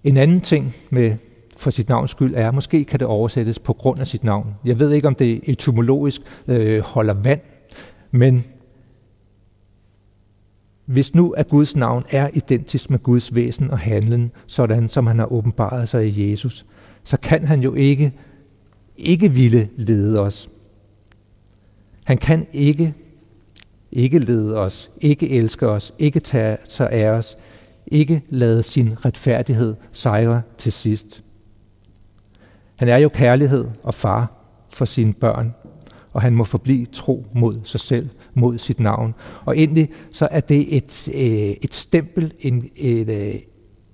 En 0.04 0.18
anden 0.18 0.42
ting 0.42 0.75
med 0.89 1.16
for 1.58 1.70
sit 1.70 1.89
navns 1.89 2.12
skyld 2.12 2.34
er, 2.36 2.51
måske 2.51 2.86
kan 2.86 3.00
det 3.00 3.08
oversættes 3.08 3.60
på 3.60 3.74
grund 3.74 4.00
af 4.00 4.08
sit 4.08 4.24
navn. 4.24 4.56
Jeg 4.66 4.80
ved 4.80 4.92
ikke, 4.92 5.08
om 5.08 5.16
det 5.16 5.42
etymologisk 5.44 6.22
øh, 6.48 6.82
holder 6.82 7.13
vand, 7.13 7.42
men 8.12 8.44
hvis 10.86 11.16
nu 11.16 11.32
at 11.32 11.48
Guds 11.48 11.75
navn 11.75 12.04
er 12.12 12.30
identisk 12.34 12.89
med 12.89 13.00
Guds 13.00 13.36
væsen 13.36 13.72
og 13.72 13.80
handlen, 13.80 14.32
sådan 14.46 14.89
som 14.89 15.08
han 15.08 15.20
har 15.20 15.32
åbenbaret 15.32 15.89
sig 15.89 16.08
i 16.08 16.32
Jesus, 16.32 16.66
så 17.04 17.18
kan 17.18 17.46
han 17.46 17.60
jo 17.60 17.74
ikke, 17.74 18.13
ikke 18.98 19.32
ville 19.32 19.70
lede 19.75 20.20
os. 20.20 20.50
Han 22.08 22.18
kan 22.18 22.48
ikke, 22.54 22.94
ikke 23.92 24.20
lede 24.20 24.58
os, 24.58 24.92
ikke 25.02 25.30
elske 25.30 25.68
os, 25.68 25.94
ikke 26.00 26.20
tage 26.20 26.58
sig 26.64 26.90
af 26.90 27.10
os, 27.10 27.38
ikke 27.88 28.22
lade 28.30 28.64
sin 28.64 29.06
retfærdighed 29.06 29.76
sejre 29.92 30.42
til 30.58 30.72
sidst. 30.72 31.24
Han 32.76 32.90
er 32.90 32.98
jo 32.98 33.10
kærlighed 33.10 33.66
og 33.84 33.94
far 33.94 34.32
for 34.70 34.86
sine 34.86 35.14
børn, 35.14 35.54
og 36.14 36.22
han 36.22 36.34
må 36.34 36.44
forblive 36.44 36.86
tro 36.86 37.26
mod 37.34 37.60
sig 37.64 37.80
selv, 37.80 38.10
mod 38.34 38.58
sit 38.58 38.80
navn. 38.80 39.16
Og 39.46 39.58
endelig 39.58 39.90
så 40.12 40.28
er 40.32 40.40
det 40.40 40.78
et, 40.78 41.10
øh, 41.14 41.56
et 41.62 41.74
stempel, 41.74 42.34
en, 42.40 42.70
et, 42.76 43.10
øh, 43.10 43.40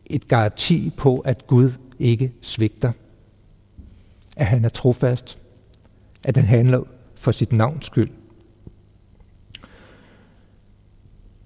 et 0.06 0.28
garanti 0.28 0.92
på, 0.98 1.18
at 1.18 1.48
Gud 1.48 1.72
ikke 2.00 2.32
svigter. 2.42 2.92
At 4.38 4.46
han 4.46 4.66
er 4.66 4.70
trofast. 4.70 5.40
At 6.24 6.38
han 6.38 6.46
handler 6.46 6.84
for 7.24 7.32
sit 7.32 7.54
navns 7.54 7.86
skyld. 7.86 8.10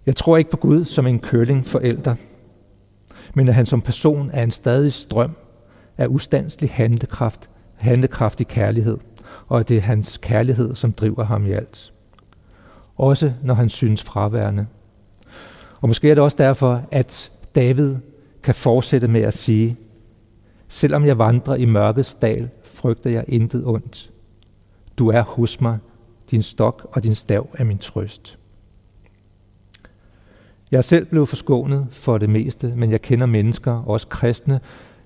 Jeg 0.05 0.15
tror 0.15 0.37
ikke 0.37 0.49
på 0.49 0.57
Gud 0.57 0.85
som 0.85 1.07
en 1.07 1.19
curlingforælder, 1.19 2.15
men 3.33 3.47
at 3.47 3.55
han 3.55 3.65
som 3.65 3.81
person 3.81 4.29
er 4.33 4.43
en 4.43 4.51
stadig 4.51 4.93
strøm 4.93 5.31
af 5.97 6.07
ustandslig 6.07 6.69
handlekraft, 6.71 7.49
handlekraftig 7.75 8.47
kærlighed, 8.47 8.97
og 9.47 9.59
at 9.59 9.69
det 9.69 9.77
er 9.77 9.81
hans 9.81 10.17
kærlighed, 10.17 10.75
som 10.75 10.93
driver 10.93 11.23
ham 11.23 11.45
i 11.45 11.51
alt. 11.51 11.93
Også 12.95 13.33
når 13.43 13.53
han 13.53 13.69
synes 13.69 14.03
fraværende. 14.03 14.67
Og 15.81 15.87
måske 15.87 16.09
er 16.09 16.15
det 16.15 16.23
også 16.23 16.37
derfor, 16.37 16.83
at 16.91 17.31
David 17.55 17.95
kan 18.43 18.55
fortsætte 18.55 19.07
med 19.07 19.21
at 19.21 19.33
sige, 19.33 19.77
selvom 20.67 21.05
jeg 21.05 21.17
vandrer 21.17 21.55
i 21.55 21.65
mørkets 21.65 22.15
dal, 22.15 22.49
frygter 22.63 23.09
jeg 23.09 23.25
intet 23.27 23.65
ondt. 23.65 24.11
Du 24.97 25.09
er 25.09 25.21
hos 25.21 25.61
mig, 25.61 25.77
din 26.31 26.43
stok 26.43 26.89
og 26.91 27.03
din 27.03 27.15
stav 27.15 27.49
er 27.53 27.63
min 27.63 27.77
trøst. 27.77 28.37
Jeg 30.71 30.77
er 30.77 30.81
selv 30.81 31.05
blevet 31.05 31.29
forskånet 31.29 31.87
for 31.91 32.17
det 32.17 32.29
meste, 32.29 32.73
men 32.75 32.91
jeg 32.91 33.01
kender 33.01 33.25
mennesker, 33.25 33.71
også 33.71 34.07
kristne, 34.07 34.59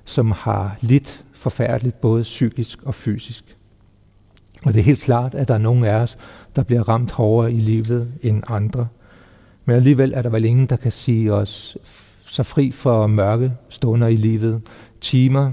som 0.06 0.32
har 0.32 0.78
lidt 0.82 1.26
forfærdeligt 1.34 2.02
både 2.02 2.24
psykisk 2.24 2.84
og 2.84 2.96
fysisk. 2.96 3.58
Og 4.66 4.74
det 4.74 4.80
er 4.80 4.84
helt 4.84 5.02
klart, 5.02 5.36
at 5.36 5.48
der 5.48 5.54
er 5.54 5.58
nogen 5.58 5.84
af 5.84 5.96
os, 5.96 6.18
der 6.56 6.64
bliver 6.64 6.90
ramt 6.90 7.12
hårdere 7.12 7.54
i 7.54 7.60
livet 7.60 8.12
end 8.22 8.44
andre. 8.48 8.88
Men 9.66 9.76
alligevel 9.76 10.14
er 10.16 10.22
der 10.22 10.30
vel 10.30 10.46
ingen, 10.46 10.66
der 10.66 10.76
kan 10.76 10.92
sige 10.92 11.34
os 11.34 11.78
så 12.26 12.44
fri 12.44 12.72
for 12.72 13.08
mørke 13.08 13.54
stunder 13.70 14.08
i 14.08 14.16
livet, 14.16 14.62
timer, 15.02 15.52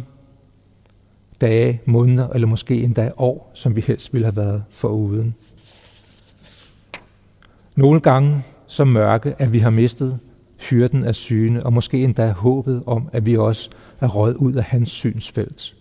dage, 1.41 1.81
måneder 1.85 2.29
eller 2.29 2.47
måske 2.49 2.83
endda 2.83 3.11
år, 3.17 3.51
som 3.55 3.77
vi 3.77 3.81
helst 3.81 4.13
ville 4.13 4.27
have 4.27 4.37
været 4.37 4.65
foruden. 4.71 5.35
Nogle 7.77 8.01
gange 8.01 8.37
så 8.67 8.85
mørke, 8.85 9.35
at 9.39 9.53
vi 9.53 9.59
har 9.59 9.71
mistet 9.71 10.19
hyrden 10.59 11.05
af 11.05 11.15
syne, 11.15 11.67
og 11.67 11.73
måske 11.73 12.05
endda 12.05 12.31
håbet 12.31 12.83
om, 12.87 13.09
at 13.13 13.27
vi 13.27 13.37
også 13.37 13.71
er 14.01 14.09
røget 14.09 14.37
ud 14.37 14.53
af 14.53 14.65
hans 14.65 14.91
synsfelt. 14.91 15.75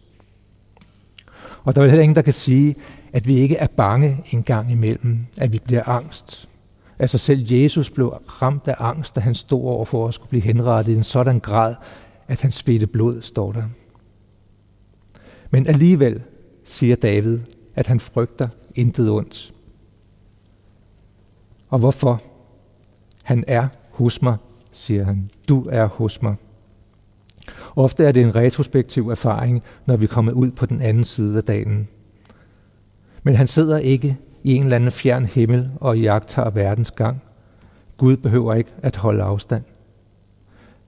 Og 1.64 1.76
der 1.76 1.82
er 1.82 1.88
heller 1.88 2.04
ingen, 2.04 2.16
der 2.16 2.22
kan 2.22 2.34
sige, 2.34 2.76
at 3.14 3.28
vi 3.28 3.36
ikke 3.36 3.56
er 3.56 3.68
bange 3.68 4.24
en 4.32 4.44
gang 4.44 4.72
imellem, 4.72 5.20
at 5.38 5.54
vi 5.54 5.60
bliver 5.66 5.90
angst. 5.90 6.50
Altså 7.00 7.18
selv 7.18 7.52
Jesus 7.52 7.90
blev 7.90 8.08
ramt 8.08 8.68
af 8.68 8.76
angst, 8.80 9.16
da 9.16 9.20
han 9.20 9.36
stod 9.36 9.64
over 9.64 9.86
for 9.86 10.08
at 10.08 10.14
skulle 10.14 10.30
blive 10.30 10.44
henrettet 10.44 10.94
i 10.94 10.96
en 10.96 11.04
sådan 11.04 11.40
grad, 11.40 11.76
at 12.28 12.42
han 12.42 12.52
svedte 12.52 12.88
blod, 12.88 13.22
står 13.22 13.52
der. 13.52 13.64
Men 15.52 15.68
alligevel 15.68 16.22
siger 16.64 16.96
David, 16.96 17.40
at 17.76 17.88
han 17.88 18.00
frygter 18.00 18.48
intet 18.76 19.10
ondt. 19.10 19.54
Og 21.70 21.80
hvorfor? 21.80 22.22
Han 23.24 23.44
er 23.48 23.68
hos 23.92 24.22
mig, 24.22 24.38
siger 24.72 25.04
han. 25.04 25.30
Du 25.50 25.68
er 25.72 25.86
hos 25.86 26.22
mig. 26.22 26.36
Ofte 27.76 28.06
er 28.06 28.12
det 28.12 28.24
en 28.24 28.36
retrospektiv 28.36 29.10
erfaring, 29.10 29.64
når 29.86 29.96
vi 29.98 30.04
er 30.04 30.10
kommet 30.10 30.34
ud 30.34 30.52
på 30.52 30.66
den 30.66 30.82
anden 30.82 31.04
side 31.04 31.38
af 31.38 31.44
dagen. 31.44 31.88
Men 33.24 33.36
han 33.36 33.48
sidder 33.48 33.78
ikke 33.78 34.18
i 34.44 34.56
en 34.56 34.64
eller 34.64 34.76
anden 34.76 34.92
fjern 34.92 35.26
himmel 35.26 35.70
og 35.76 36.00
jagter 36.00 36.50
verdens 36.50 36.92
gang. 36.92 37.22
Gud 37.98 38.18
behøver 38.18 38.54
ikke 38.54 38.72
at 38.78 38.96
holde 38.96 39.24
afstand. 39.24 39.64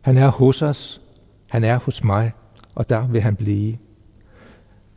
Han 0.01 0.17
er 0.17 0.27
hos 0.27 0.61
os, 0.61 1.01
han 1.47 1.63
er 1.63 1.79
hos 1.79 2.03
mig, 2.03 2.31
og 2.75 2.89
der 2.89 3.07
vil 3.07 3.21
han 3.21 3.35
blive. 3.35 3.77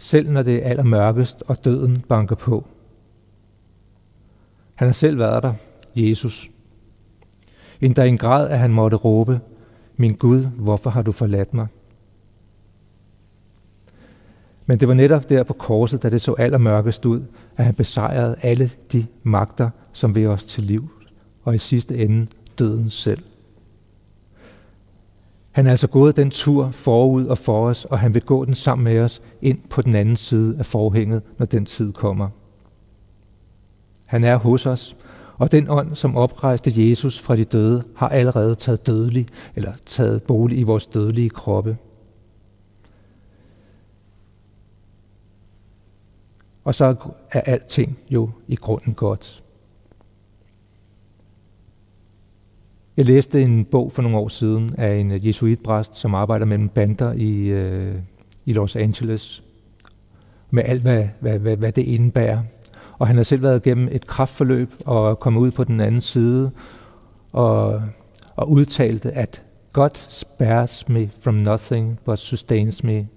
Selv 0.02 0.30
når 0.30 0.42
det 0.42 0.66
er 0.66 0.70
allermørkest 0.70 1.42
og 1.46 1.64
døden 1.64 2.00
banker 2.08 2.36
på. 2.36 2.66
Han 4.74 4.88
har 4.88 4.92
selv 4.92 5.18
været 5.18 5.42
der, 5.42 5.54
Jesus. 5.96 6.50
Endda 7.80 8.02
i 8.02 8.08
en 8.08 8.18
grad, 8.18 8.48
at 8.48 8.58
han 8.58 8.72
måtte 8.72 8.96
råbe, 8.96 9.40
min 9.96 10.14
Gud, 10.14 10.44
hvorfor 10.44 10.90
har 10.90 11.02
du 11.02 11.12
forladt 11.12 11.54
mig? 11.54 11.66
Men 14.66 14.80
det 14.80 14.88
var 14.88 14.94
netop 14.94 15.28
der 15.28 15.42
på 15.42 15.52
korset, 15.52 16.02
da 16.02 16.10
det 16.10 16.22
så 16.22 16.34
allermørkest 16.34 17.04
ud, 17.04 17.22
at 17.56 17.64
han 17.64 17.74
besejrede 17.74 18.36
alle 18.42 18.70
de 18.92 19.06
magter, 19.22 19.70
som 19.92 20.14
vil 20.14 20.26
os 20.26 20.44
til 20.44 20.62
liv, 20.62 20.90
og 21.42 21.54
i 21.54 21.58
sidste 21.58 21.98
ende 21.98 22.26
døden 22.58 22.90
selv. 22.90 23.22
Han 25.52 25.66
er 25.66 25.70
altså 25.70 25.88
gået 25.88 26.16
den 26.16 26.30
tur 26.30 26.70
forud 26.70 27.26
og 27.26 27.38
for 27.38 27.68
os, 27.68 27.84
og 27.84 27.98
han 27.98 28.14
vil 28.14 28.22
gå 28.22 28.44
den 28.44 28.54
sammen 28.54 28.84
med 28.84 29.00
os 29.00 29.22
ind 29.42 29.58
på 29.70 29.82
den 29.82 29.94
anden 29.94 30.16
side 30.16 30.58
af 30.58 30.66
forhænget, 30.66 31.22
når 31.38 31.46
den 31.46 31.66
tid 31.66 31.92
kommer. 31.92 32.28
Han 34.04 34.24
er 34.24 34.36
hos 34.36 34.66
os, 34.66 34.96
og 35.38 35.52
den 35.52 35.70
ånd, 35.70 35.94
som 35.94 36.16
oprejste 36.16 36.90
Jesus 36.90 37.20
fra 37.20 37.36
de 37.36 37.44
døde, 37.44 37.84
har 37.96 38.08
allerede 38.08 38.54
taget 38.54 38.86
dødelig, 38.86 39.26
eller 39.56 39.72
taget 39.86 40.22
bolig 40.22 40.58
i 40.58 40.62
vores 40.62 40.86
dødelige 40.86 41.30
kroppe. 41.30 41.76
Og 46.64 46.74
så 46.74 46.96
er 47.30 47.40
alting 47.40 47.98
jo 48.10 48.30
i 48.48 48.56
grunden 48.56 48.94
godt. 48.94 49.41
Jeg 52.96 53.04
læste 53.04 53.42
en 53.42 53.64
bog 53.64 53.92
for 53.92 54.02
nogle 54.02 54.18
år 54.18 54.28
siden 54.28 54.74
af 54.78 54.94
en 54.94 55.10
øh, 55.10 55.26
jesuitpræst, 55.26 55.96
som 55.96 56.14
arbejder 56.14 56.46
mellem 56.46 56.68
bander 56.68 57.12
i, 57.12 57.46
øh, 57.46 57.94
i 58.46 58.52
Los 58.52 58.76
Angeles, 58.76 59.42
med 60.50 60.62
alt, 60.66 60.82
hvad, 60.82 61.04
hvad, 61.20 61.38
hvad, 61.38 61.56
hvad 61.56 61.72
det 61.72 61.82
indebærer. 61.82 62.42
Og 62.98 63.06
han 63.06 63.16
har 63.16 63.22
selv 63.22 63.42
været 63.42 63.66
igennem 63.66 63.88
et 63.92 64.06
kraftforløb 64.06 64.72
og 64.86 65.20
kommet 65.20 65.40
ud 65.40 65.50
på 65.50 65.64
den 65.64 65.80
anden 65.80 66.00
side 66.00 66.50
og, 67.32 67.82
og 68.36 68.50
udtalte, 68.50 69.12
at 69.12 69.42
God 69.72 69.90
spares 69.94 70.88
me 70.88 71.10
from 71.20 71.34
nothing, 71.34 71.98
but 72.04 72.18
sustains 72.18 72.84
me 72.84 73.08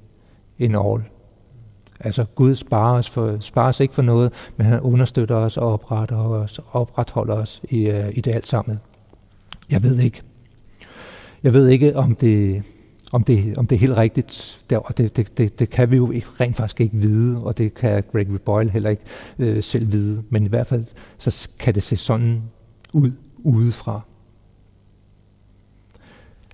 in 0.60 0.76
all. 0.76 1.04
Altså 2.00 2.26
Gud 2.36 2.56
sparer 2.56 2.98
os, 2.98 3.10
for, 3.10 3.38
sparer 3.40 3.70
os 3.70 3.80
ikke 3.80 3.94
for 3.94 4.02
noget, 4.02 4.34
men 4.58 4.68
han 4.68 4.80
understøtter 4.80 5.36
os 5.36 5.58
og 5.58 5.74
opretter 5.74 6.18
os, 6.18 6.60
opretholder 6.72 7.36
os 7.36 7.62
i, 7.70 7.88
øh, 7.88 8.10
i 8.18 8.22
det 8.22 8.36
alt 8.36 8.48
sammen. 8.48 8.80
Jeg 9.69 9.84
ved 9.84 9.99
ikke. 9.99 10.21
Jeg 11.43 11.54
ved 11.54 11.67
ikke, 11.67 11.95
om 11.95 12.15
det, 12.15 12.63
om 13.12 13.23
det, 13.23 13.58
om 13.58 13.67
det 13.67 13.75
er 13.75 13.80
helt 13.80 13.97
rigtigt, 13.97 14.65
der, 14.69 14.78
og 14.78 14.97
det, 14.97 15.17
det, 15.17 15.38
det, 15.38 15.60
det 15.60 15.69
kan 15.69 15.91
vi 15.91 15.95
jo 15.95 16.12
ikke, 16.12 16.28
rent 16.39 16.56
faktisk 16.56 16.82
ikke 16.82 16.97
vide, 16.97 17.43
og 17.43 17.58
det 17.58 17.73
kan 17.73 18.04
Gregory 18.12 18.39
Boyle 18.45 18.71
heller 18.71 18.89
ikke 18.89 19.04
øh, 19.39 19.63
selv 19.63 19.91
vide, 19.91 20.23
men 20.30 20.45
i 20.45 20.49
hvert 20.49 20.67
fald 20.67 20.86
så 21.17 21.49
kan 21.60 21.75
det 21.75 21.84
se 21.84 21.97
sådan 21.97 22.41
ud 22.93 23.12
udefra. 23.38 24.01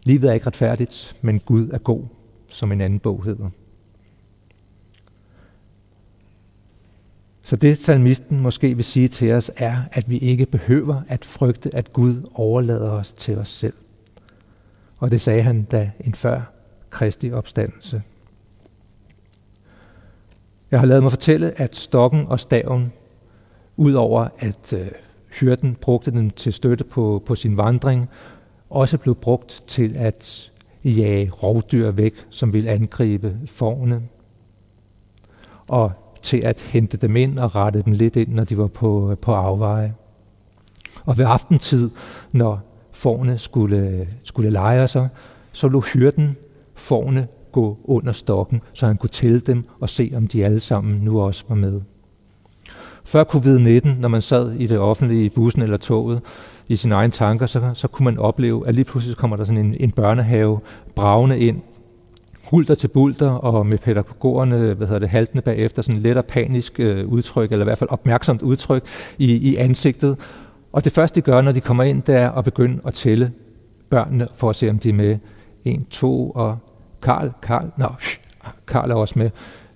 Livet 0.06 0.30
er 0.30 0.34
ikke 0.34 0.48
retfærdigt, 0.48 1.16
men 1.22 1.40
Gud 1.40 1.70
er 1.70 1.78
god, 1.78 2.04
som 2.48 2.72
en 2.72 2.82
anden 2.82 3.00
bog 3.00 3.24
hedder. 3.24 3.50
Så 7.42 7.56
det 7.56 7.78
salmisten 7.78 8.40
måske 8.40 8.76
vil 8.76 8.84
sige 8.84 9.08
til 9.08 9.32
os 9.32 9.52
er, 9.58 9.78
at 9.92 10.10
vi 10.10 10.18
ikke 10.18 10.46
behøver 10.46 11.02
at 11.08 11.26
frygte, 11.26 11.76
at 11.76 11.94
Gud 11.94 12.30
overlader 12.34 12.90
os 12.90 13.14
til 13.14 13.38
os 13.38 13.50
selv. 13.50 13.74
Og 15.00 15.12
det 15.12 15.22
sagde 15.22 15.44
han 15.44 15.64
da 15.64 15.92
en 16.00 16.14
før 16.14 16.42
Kristi 16.90 17.32
opstandelse. 17.32 18.02
Jeg 20.72 20.80
har 20.80 20.88
lavet 20.88 21.04
mig 21.04 21.12
fortælle, 21.12 21.62
at 21.62 21.76
stokken 21.76 22.28
og 22.28 22.40
staven, 22.40 22.94
udover 23.78 24.28
at 24.40 24.74
øh, 24.74 24.88
hyrden 25.32 25.76
brugte 25.76 26.12
den 26.12 26.30
til 26.30 26.54
støtte 26.54 26.84
på, 26.84 27.24
på 27.26 27.36
sin 27.36 27.58
vandring, 27.58 28.10
også 28.70 28.98
blev 28.98 29.16
brugt 29.16 29.64
til 29.68 29.98
at 29.98 30.52
jage 30.84 31.30
rovdyr 31.30 31.92
væk, 31.92 32.14
som 32.30 32.54
ville 32.54 32.70
angribe 32.70 33.38
forne. 33.46 34.02
Og 35.68 35.92
til 36.22 36.42
at 36.46 36.62
hente 36.62 36.98
dem 36.98 37.16
ind 37.16 37.40
og 37.40 37.56
rette 37.56 37.82
dem 37.82 37.94
lidt 37.94 38.16
ind, 38.16 38.34
når 38.34 38.44
de 38.44 38.58
var 38.58 38.68
på, 38.68 39.16
på 39.22 39.34
afveje. 39.34 39.94
Og 41.06 41.18
ved 41.18 41.26
aftentid, 41.26 41.90
når 42.32 42.60
forne 42.92 43.38
skulle, 43.38 44.08
skulle 44.24 44.50
lejre 44.50 44.88
sig, 44.88 45.10
så 45.52 45.68
lå 45.68 45.80
hyrden 45.80 46.36
forne 46.76 47.28
gå 47.52 47.78
under 47.84 48.12
stokken, 48.12 48.62
så 48.74 48.86
han 48.88 48.98
kunne 48.98 49.10
tælle 49.10 49.40
dem 49.40 49.64
og 49.80 49.90
se, 49.90 50.12
om 50.16 50.28
de 50.28 50.46
alle 50.46 50.60
sammen 50.60 50.96
nu 51.02 51.22
også 51.22 51.44
var 51.50 51.56
med. 51.56 51.82
Før 53.04 53.24
covid-19, 53.24 54.00
når 54.00 54.08
man 54.08 54.22
sad 54.22 54.52
i 54.52 54.68
det 54.68 54.80
offentlige, 54.80 55.26
i 55.26 55.30
bussen 55.30 55.62
eller 55.62 55.78
toget, 55.78 56.22
i 56.70 56.76
sine 56.76 56.96
egne 56.96 57.12
tanker, 57.12 57.46
så, 57.46 57.72
så 57.74 57.88
kunne 57.88 58.04
man 58.04 58.18
opleve, 58.18 58.68
at 58.68 58.76
lige 58.76 58.86
pludselig 58.86 59.18
kommer 59.18 59.38
der 59.38 59.44
sådan 59.44 59.66
en, 59.66 59.76
en 59.80 59.92
børnehave 59.92 60.60
bravende 60.96 61.40
ind, 61.40 61.62
hulter 62.50 62.76
til 62.76 62.88
bulter, 62.88 63.30
og 63.30 63.66
med 63.66 63.78
pædagogerne, 63.78 64.74
hvad 64.74 64.88
hedder 64.88 65.00
det, 65.00 65.10
haltende 65.10 65.42
bagefter, 65.42 65.82
sådan 65.82 66.02
let 66.02 66.18
og 66.18 66.26
panisk 66.26 66.80
øh, 66.80 67.08
udtryk, 67.08 67.52
eller 67.52 67.64
i 67.64 67.68
hvert 67.68 67.78
fald 67.78 67.90
opmærksomt 67.90 68.42
udtryk 68.42 68.84
i, 69.18 69.34
i 69.34 69.56
ansigtet. 69.56 70.18
Og 70.72 70.84
det 70.84 70.92
første, 70.92 71.16
de 71.16 71.22
gør, 71.22 71.42
når 71.42 71.52
de 71.52 71.62
kommer 71.62 71.84
ind, 71.84 72.02
det 72.04 72.16
er 72.16 72.32
at 72.32 72.44
begynde 72.44 72.82
at 72.86 72.94
tælle 72.94 73.32
børnene, 73.90 74.28
for 74.36 74.50
at 74.50 74.56
se, 74.56 74.70
om 74.70 74.80
de 74.80 74.90
er 74.90 74.94
med. 74.94 75.18
En, 75.66 75.86
to, 75.86 76.30
og 76.30 76.58
Karl, 77.02 77.32
Karl, 77.42 77.72
nå, 77.78 77.88
Karl 78.68 78.92
er 78.92 78.96
også 78.96 79.20
med. 79.20 79.30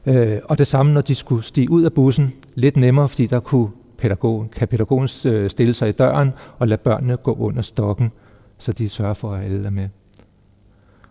Øh, 0.05 0.39
og 0.43 0.57
det 0.57 0.67
samme, 0.67 0.93
når 0.93 1.01
de 1.01 1.15
skulle 1.15 1.43
stige 1.43 1.71
ud 1.71 1.83
af 1.83 1.93
bussen, 1.93 2.33
lidt 2.55 2.77
nemmere, 2.77 3.09
fordi 3.09 3.25
der 3.25 3.39
kunne 3.39 3.69
pædagogen, 3.97 4.49
kan 4.49 4.67
pædagogen 4.67 5.09
øh, 5.25 5.49
stille 5.49 5.73
sig 5.73 5.89
i 5.89 5.91
døren 5.91 6.33
og 6.59 6.67
lade 6.67 6.81
børnene 6.81 7.17
gå 7.17 7.33
under 7.33 7.61
stokken, 7.61 8.11
så 8.57 8.71
de 8.71 8.89
sørger 8.89 9.13
for, 9.13 9.33
at 9.33 9.45
alle 9.45 9.65
er 9.65 9.69
med. 9.69 9.89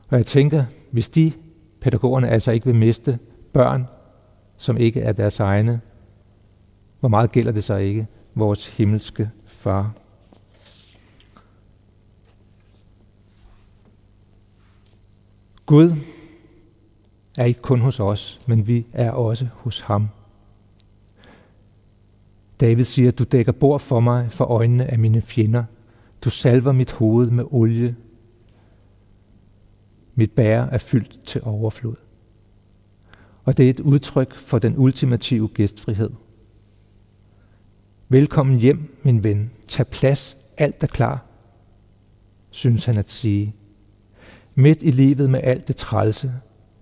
Og 0.08 0.16
jeg 0.16 0.26
tænker, 0.26 0.64
hvis 0.90 1.08
de 1.08 1.32
pædagogerne 1.84 2.28
altså 2.28 2.50
ikke 2.50 2.66
vil 2.66 2.74
miste 2.74 3.18
børn, 3.52 3.86
som 4.56 4.76
ikke 4.76 5.00
er 5.00 5.12
deres 5.12 5.40
egne, 5.40 5.80
hvor 7.00 7.08
meget 7.08 7.32
gælder 7.32 7.52
det 7.52 7.64
så 7.64 7.76
ikke 7.76 8.06
vores 8.34 8.68
himmelske 8.68 9.30
far? 9.46 9.92
Gud 15.66 15.90
er 17.38 17.44
ikke 17.44 17.62
kun 17.62 17.80
hos 17.80 18.00
os, 18.00 18.40
men 18.46 18.66
vi 18.66 18.86
er 18.92 19.10
også 19.10 19.48
hos 19.54 19.80
ham. 19.80 20.08
David 22.60 22.84
siger, 22.84 23.10
du 23.10 23.24
dækker 23.24 23.52
bord 23.52 23.80
for 23.80 24.00
mig 24.00 24.32
for 24.32 24.44
øjnene 24.44 24.90
af 24.90 24.98
mine 24.98 25.20
fjender. 25.20 25.64
Du 26.24 26.30
salver 26.30 26.72
mit 26.72 26.92
hoved 26.92 27.30
med 27.30 27.44
olie. 27.50 27.96
Mit 30.14 30.32
bære 30.32 30.68
er 30.72 30.78
fyldt 30.78 31.20
til 31.24 31.40
overflod. 31.44 31.94
Og 33.44 33.56
det 33.56 33.66
er 33.66 33.70
et 33.70 33.80
udtryk 33.80 34.34
for 34.34 34.58
den 34.58 34.74
ultimative 34.76 35.48
gæstfrihed. 35.48 36.10
Velkommen 38.08 38.56
hjem, 38.56 38.98
min 39.02 39.24
ven. 39.24 39.50
Tag 39.68 39.86
plads. 39.86 40.36
Alt 40.56 40.82
er 40.82 40.86
klar, 40.86 41.24
synes 42.50 42.84
han 42.84 42.98
at 42.98 43.10
sige. 43.10 43.54
Midt 44.54 44.82
i 44.82 44.90
livet 44.90 45.30
med 45.30 45.40
alt 45.42 45.68
det 45.68 45.76
trælse, 45.76 46.32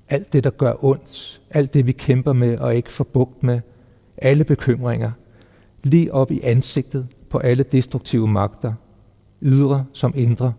alt 0.08 0.32
det, 0.32 0.44
der 0.44 0.50
gør 0.50 0.84
ondt, 0.84 1.40
alt 1.50 1.74
det, 1.74 1.86
vi 1.86 1.92
kæmper 1.92 2.32
med 2.32 2.58
og 2.58 2.74
ikke 2.76 2.92
får 2.92 3.04
bugt 3.04 3.42
med, 3.42 3.60
alle 4.16 4.44
bekymringer, 4.44 5.10
lige 5.82 6.14
op 6.14 6.30
i 6.30 6.40
ansigtet 6.42 7.06
på 7.30 7.38
alle 7.38 7.62
destruktive 7.62 8.28
magter, 8.28 8.74
ydre 9.42 9.86
som 9.92 10.12
indre, 10.16 10.52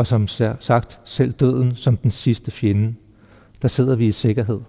og 0.00 0.06
som 0.06 0.26
sagt 0.60 1.00
selv 1.04 1.32
døden 1.32 1.76
som 1.76 1.96
den 1.96 2.10
sidste 2.10 2.50
fjende. 2.50 2.94
Der 3.62 3.68
sidder 3.68 3.96
vi 3.96 4.06
i 4.06 4.12
sikkerhed 4.12 4.60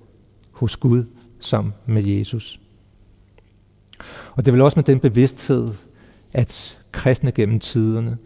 hos 0.52 0.78
Gud 0.78 1.06
sammen 1.40 1.74
med 1.86 2.04
Jesus. 2.04 2.60
Og 4.32 4.46
det 4.46 4.48
er 4.48 4.52
vel 4.52 4.62
også 4.62 4.80
med 4.80 4.84
den 4.84 5.00
bevidsthed, 5.00 5.68
at 6.34 6.80
kristne 6.92 7.32
gennem 7.32 7.60
tiderne 7.60 8.18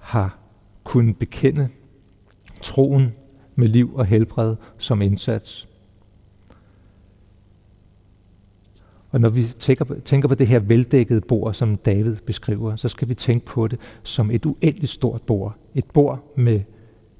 har 0.00 0.38
kunnet 0.84 1.16
bekende 1.16 1.68
troen 2.62 3.14
med 3.54 3.68
liv 3.68 3.94
og 3.94 4.06
helbred 4.06 4.56
som 4.78 5.02
indsats. 5.02 5.68
Og 9.14 9.20
når 9.20 9.28
vi 9.28 9.42
tænker 9.58 9.84
på, 9.84 9.94
tænker 10.04 10.28
på 10.28 10.34
det 10.34 10.46
her 10.46 10.58
veldækkede 10.58 11.20
bord, 11.20 11.54
som 11.54 11.76
David 11.76 12.16
beskriver, 12.16 12.76
så 12.76 12.88
skal 12.88 13.08
vi 13.08 13.14
tænke 13.14 13.46
på 13.46 13.68
det 13.68 13.80
som 14.02 14.30
et 14.30 14.46
uendeligt 14.46 14.92
stort 14.92 15.22
bord. 15.22 15.56
Et 15.74 15.84
bord 15.84 16.32
med 16.36 16.60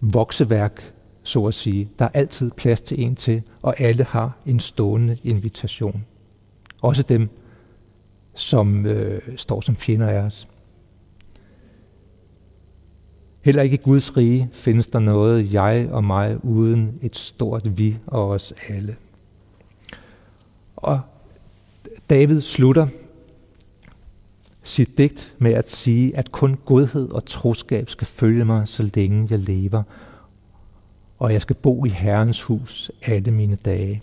vokseværk, 0.00 0.92
så 1.22 1.44
at 1.44 1.54
sige. 1.54 1.90
Der 1.98 2.04
er 2.04 2.08
altid 2.14 2.50
plads 2.50 2.80
til 2.80 3.02
en 3.02 3.16
til, 3.16 3.42
og 3.62 3.80
alle 3.80 4.04
har 4.04 4.38
en 4.46 4.60
stående 4.60 5.16
invitation. 5.24 6.04
Også 6.82 7.02
dem, 7.02 7.28
som 8.34 8.86
øh, 8.86 9.22
står 9.36 9.60
som 9.60 9.76
fjender 9.76 10.08
af 10.08 10.18
os. 10.18 10.48
Heller 13.40 13.62
ikke 13.62 13.74
i 13.74 13.82
Guds 13.84 14.16
rige 14.16 14.48
findes 14.52 14.88
der 14.88 14.98
noget 14.98 15.52
jeg 15.52 15.88
og 15.90 16.04
mig 16.04 16.44
uden 16.44 16.98
et 17.02 17.16
stort 17.16 17.78
vi 17.78 17.96
og 18.06 18.28
os 18.28 18.54
alle. 18.68 18.96
Og 20.76 21.00
David 22.10 22.40
slutter 22.40 22.86
sit 24.62 24.98
digt 24.98 25.34
med 25.38 25.52
at 25.52 25.70
sige, 25.70 26.16
at 26.16 26.32
kun 26.32 26.58
godhed 26.64 27.12
og 27.12 27.26
troskab 27.26 27.90
skal 27.90 28.06
følge 28.06 28.44
mig, 28.44 28.68
så 28.68 28.90
længe 28.94 29.26
jeg 29.30 29.38
lever, 29.38 29.82
og 31.18 31.32
jeg 31.32 31.42
skal 31.42 31.56
bo 31.56 31.84
i 31.84 31.88
Herrens 31.88 32.42
hus 32.42 32.90
alle 33.02 33.30
mine 33.30 33.56
dage. 33.56 34.02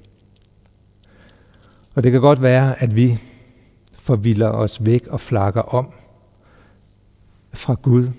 Og 1.96 2.04
det 2.04 2.12
kan 2.12 2.22
godt 2.22 2.42
være, 2.42 2.82
at 2.82 2.96
vi 2.96 3.18
forvilder 3.94 4.50
os 4.50 4.86
væk 4.86 5.08
og 5.08 5.20
flakker 5.20 5.62
om 5.62 5.94
fra 7.54 7.74
Gud, 7.74 8.10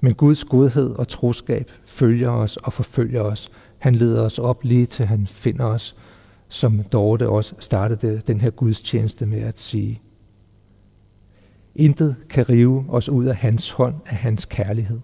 men 0.00 0.14
Guds 0.14 0.44
godhed 0.44 0.90
og 0.90 1.08
troskab 1.08 1.70
følger 1.84 2.30
os 2.30 2.56
og 2.56 2.72
forfølger 2.72 3.22
os. 3.22 3.50
Han 3.78 3.94
leder 3.94 4.22
os 4.22 4.38
op 4.38 4.64
lige 4.64 4.86
til 4.86 5.06
han 5.06 5.26
finder 5.26 5.64
os, 5.64 5.96
som 6.48 6.82
Dorte 6.82 7.28
også 7.28 7.54
startede 7.58 8.22
den 8.26 8.40
her 8.40 8.50
gudstjeneste 8.50 9.26
med 9.26 9.40
at 9.40 9.58
sige. 9.58 10.00
Intet 11.74 12.16
kan 12.28 12.48
rive 12.48 12.84
os 12.88 13.08
ud 13.08 13.24
af 13.24 13.36
hans 13.36 13.70
hånd 13.70 13.94
af 14.06 14.16
hans 14.16 14.44
kærlighed. 14.44 15.00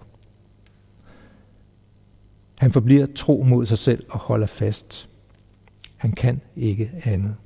Han 2.59 2.73
forbliver 2.73 3.07
tro 3.15 3.43
mod 3.43 3.67
sig 3.67 3.79
selv 3.79 4.07
og 4.11 4.19
holder 4.19 4.47
fast. 4.47 5.09
Han 5.97 6.13
kan 6.13 6.41
ikke 6.57 6.91
andet. 7.05 7.37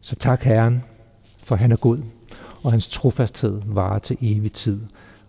Så 0.00 0.16
tak 0.16 0.42
Herren, 0.42 0.82
for 1.38 1.56
han 1.56 1.72
er 1.72 1.76
god 1.76 1.98
og 2.62 2.70
hans 2.70 2.88
trofasthed 2.88 3.62
varer 3.64 3.98
til 3.98 4.16
evig 4.20 4.52
tid. 4.52 4.80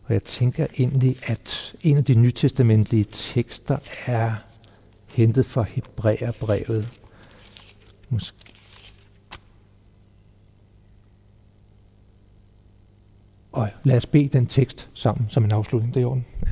Og 0.08 0.13
jeg 0.13 0.24
tænker 0.24 0.67
egentlig, 0.78 1.17
at 1.24 1.76
en 1.82 1.98
af 1.98 2.06
de 2.06 2.15
nytestamentlige 2.15 3.06
tekster 3.12 3.78
er 4.06 4.36
hentet 5.08 5.46
fra 5.46 5.63
Hebræerbrevet. 5.63 6.88
Måske. 8.10 8.38
Og 13.52 13.70
lad 13.84 13.98
os 13.98 14.06
bede 14.06 14.28
den 14.28 14.46
tekst 14.46 14.89
sammen 14.93 15.30
som 15.30 15.43
en 15.43 15.52
afslutning. 15.52 15.93
Det 15.93 16.02
er 16.02 16.06
orden. 16.06 16.26
Ja. 16.46 16.52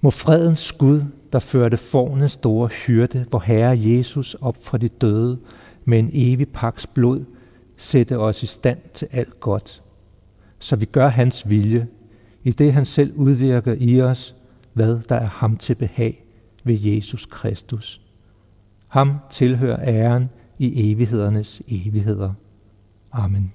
Må 0.00 0.10
fredens 0.10 0.72
Gud, 0.72 1.02
der 1.32 1.38
førte 1.38 1.76
fornes 1.76 2.32
store 2.32 2.68
hyrde, 2.68 3.26
hvor 3.30 3.40
Herre 3.40 3.78
Jesus 3.80 4.34
op 4.34 4.56
fra 4.60 4.78
de 4.78 4.88
døde 4.88 5.38
med 5.84 5.98
en 5.98 6.10
evig 6.12 6.48
paks 6.48 6.86
blod, 6.86 7.24
sætte 7.76 8.18
os 8.18 8.42
i 8.42 8.46
stand 8.46 8.78
til 8.94 9.08
alt 9.12 9.40
godt, 9.40 9.82
så 10.58 10.76
vi 10.76 10.84
gør 10.84 11.08
hans 11.08 11.48
vilje, 11.50 11.86
i 12.44 12.50
det 12.50 12.72
han 12.72 12.84
selv 12.84 13.12
udvirker 13.16 13.76
i 13.78 14.00
os, 14.02 14.36
hvad 14.72 15.00
der 15.08 15.16
er 15.16 15.26
ham 15.26 15.56
til 15.56 15.74
behag 15.74 16.24
ved 16.64 16.80
Jesus 16.80 17.26
Kristus. 17.26 18.00
Ham 18.88 19.18
tilhører 19.30 19.80
æren 19.82 20.30
i 20.58 20.92
evighedernes 20.92 21.62
evigheder. 21.68 22.32
Amen. 23.12 23.52